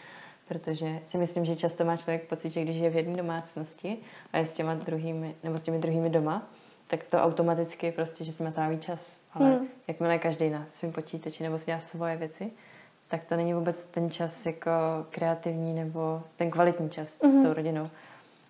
protože 0.48 1.00
si 1.06 1.18
myslím, 1.18 1.44
že 1.44 1.56
často 1.56 1.84
má 1.84 1.96
člověk 1.96 2.28
pocit, 2.28 2.50
že 2.50 2.62
když 2.62 2.76
je 2.76 2.90
v 2.90 2.96
jedné 2.96 3.16
domácnosti 3.16 3.98
a 4.32 4.38
je 4.38 4.46
s 4.46 4.52
těma 4.52 4.74
druhými, 4.74 5.34
nebo 5.42 5.58
s 5.58 5.62
těmi 5.62 5.78
druhými 5.78 6.11
doma, 6.11 6.48
tak 6.87 7.04
to 7.04 7.18
automaticky 7.18 7.92
prostě, 7.92 8.24
že 8.24 8.32
si 8.32 8.42
má 8.42 8.50
tráví 8.50 8.78
čas. 8.78 9.20
Ale 9.34 9.56
hmm. 9.56 9.68
jakmile 9.88 10.18
každý 10.18 10.50
na 10.50 10.66
svém 10.72 10.92
počítači 10.92 11.42
nebo 11.42 11.58
si 11.58 11.66
dělá 11.66 11.80
svoje 11.80 12.16
věci, 12.16 12.50
tak 13.08 13.24
to 13.24 13.37
není 13.37 13.54
vůbec 13.54 13.87
ten 13.90 14.11
čas 14.11 14.46
jako 14.46 14.70
kreativní 15.11 15.74
nebo 15.74 16.22
ten 16.37 16.50
kvalitní 16.50 16.90
čas 16.90 17.22
hmm. 17.22 17.42
s 17.42 17.46
tou 17.46 17.52
rodinou. 17.52 17.87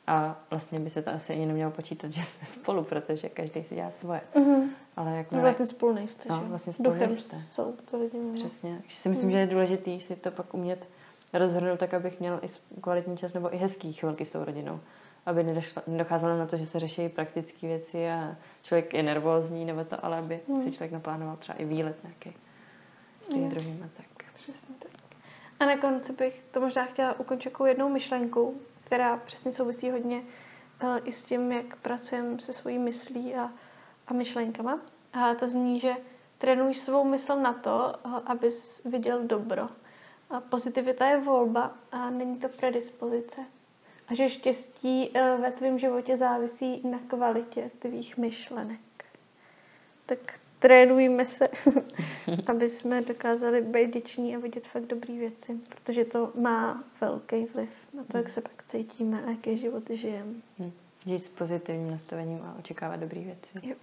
A 0.06 0.36
vlastně 0.50 0.80
by 0.80 0.90
se 0.90 1.02
to 1.02 1.10
asi 1.10 1.32
ani 1.32 1.46
nemělo 1.46 1.70
počítat, 1.70 2.12
že 2.12 2.22
jste 2.22 2.46
spolu, 2.46 2.84
protože 2.84 3.28
každý 3.28 3.62
si 3.64 3.74
dělá 3.74 3.90
svoje. 3.90 4.20
Mm-hmm. 4.34 4.68
Ale 4.96 5.16
jak 5.16 5.32
no 5.32 5.40
vlastně 5.40 5.66
spolu 5.66 5.92
nejste, 5.92 6.28
no, 6.28 6.44
vlastně 6.48 6.72
spolu 6.72 6.90
Duchem 6.90 7.10
nejste. 7.10 7.36
jsou 7.40 7.74
to 7.90 7.98
lidi. 7.98 8.18
Přesně. 8.34 8.78
Takže 8.80 8.96
si 8.96 9.08
myslím, 9.08 9.28
mm. 9.28 9.32
že 9.32 9.38
je 9.38 9.46
důležité 9.46 10.00
si 10.00 10.16
to 10.16 10.30
pak 10.30 10.54
umět 10.54 10.86
rozhodnout 11.32 11.78
tak, 11.78 11.94
abych 11.94 12.20
měl 12.20 12.40
i 12.42 12.48
kvalitní 12.80 13.16
čas 13.16 13.34
nebo 13.34 13.54
i 13.54 13.56
hezký 13.56 13.92
chvilky 13.92 14.24
s 14.24 14.32
tou 14.32 14.44
rodinou. 14.44 14.80
Aby 15.26 15.56
nedocházelo 15.86 16.38
na 16.38 16.46
to, 16.46 16.56
že 16.56 16.66
se 16.66 16.80
řeší 16.80 17.08
praktické 17.08 17.66
věci 17.66 18.10
a 18.10 18.36
člověk 18.62 18.94
je 18.94 19.02
nervózní 19.02 19.64
nebo 19.64 19.84
to, 19.84 20.04
ale 20.04 20.18
aby 20.18 20.40
hmm. 20.48 20.64
si 20.64 20.72
člověk 20.72 20.92
naplánoval 20.92 21.36
třeba 21.36 21.58
i 21.58 21.64
výlet 21.64 21.96
nějaký 22.02 22.38
s 23.22 23.28
tím 23.28 23.48
druhým 23.48 23.82
a 23.84 23.88
tak. 23.96 24.32
Přesně 24.34 24.74
tak. 24.78 24.90
A 25.60 25.66
na 25.66 25.76
konci 25.76 26.12
bych 26.12 26.42
to 26.50 26.60
možná 26.60 26.84
chtěla 26.84 27.20
ukončit 27.20 27.52
jednou 27.66 27.88
myšlenkou, 27.88 28.54
která 28.84 29.16
přesně 29.16 29.52
souvisí 29.52 29.90
hodně 29.90 30.22
uh, 30.82 30.98
i 31.04 31.12
s 31.12 31.22
tím, 31.22 31.52
jak 31.52 31.76
pracujeme 31.76 32.40
se 32.40 32.52
svojí 32.52 32.78
myslí 32.78 33.34
a, 33.34 33.50
a 34.06 34.14
myšlenkama. 34.14 34.80
A 35.12 35.34
to 35.34 35.48
zní, 35.48 35.80
že 35.80 35.92
trénuj 36.38 36.74
svou 36.74 37.04
mysl 37.04 37.36
na 37.36 37.52
to, 37.52 37.94
uh, 38.04 38.18
abys 38.26 38.82
viděl 38.84 39.24
dobro. 39.24 39.68
A 40.30 40.40
pozitivita 40.40 41.06
je 41.06 41.20
volba 41.20 41.76
a 41.92 42.10
není 42.10 42.38
to 42.38 42.48
predispozice. 42.48 43.40
A 44.08 44.14
že 44.14 44.30
štěstí 44.30 45.10
eh, 45.14 45.36
ve 45.36 45.50
tvém 45.52 45.78
životě 45.78 46.16
závisí 46.16 46.88
na 46.88 46.98
kvalitě 46.98 47.70
tvých 47.78 48.16
myšlenek. 48.16 48.80
Tak 50.06 50.18
trénujeme 50.58 51.26
se, 51.26 51.48
aby 52.46 52.68
jsme 52.68 53.02
dokázali 53.02 53.60
být 53.60 53.94
děční 53.94 54.36
a 54.36 54.38
vidět 54.38 54.66
fakt 54.66 54.86
dobré 54.86 55.14
věci, 55.14 55.60
protože 55.68 56.04
to 56.04 56.32
má 56.40 56.84
velký 57.00 57.44
vliv 57.44 57.88
na 57.94 58.04
to, 58.04 58.16
jak 58.16 58.30
se 58.30 58.40
pak 58.40 58.62
cítíme 58.62 59.22
a 59.24 59.30
jaký 59.30 59.56
život 59.56 59.90
žijeme. 59.90 60.34
Hmm. 60.58 60.72
Žít 61.06 61.18
s 61.18 61.28
pozitivním 61.28 61.90
nastavením 61.90 62.42
a 62.42 62.56
očekávat 62.58 62.96
dobré 62.96 63.20
věci. 63.20 63.68
Jo. 63.68 63.76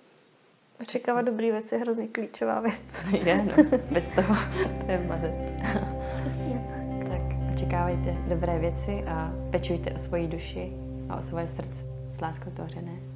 Očekávat 0.81 1.21
dobré 1.21 1.51
věci 1.51 1.75
je 1.75 1.81
hrozně 1.81 2.07
klíčová 2.07 2.59
věc. 2.59 3.05
Je, 3.25 3.37
no. 3.37 3.53
Bez 3.91 4.05
toho 4.15 4.35
to 4.85 4.91
je 4.91 5.07
mazec. 5.07 5.94
Přesně 6.27 6.61
tak. 6.69 7.09
Tak 7.09 7.21
očekávejte 7.53 8.15
dobré 8.29 8.59
věci 8.59 9.03
a 9.07 9.33
pečujte 9.51 9.91
o 9.91 9.97
svoji 9.97 10.27
duši 10.27 10.71
a 11.09 11.15
o 11.15 11.21
svoje 11.21 11.47
srdce 11.47 11.83
s 12.11 12.21
láskou 12.21 12.49
tvořené. 12.49 13.14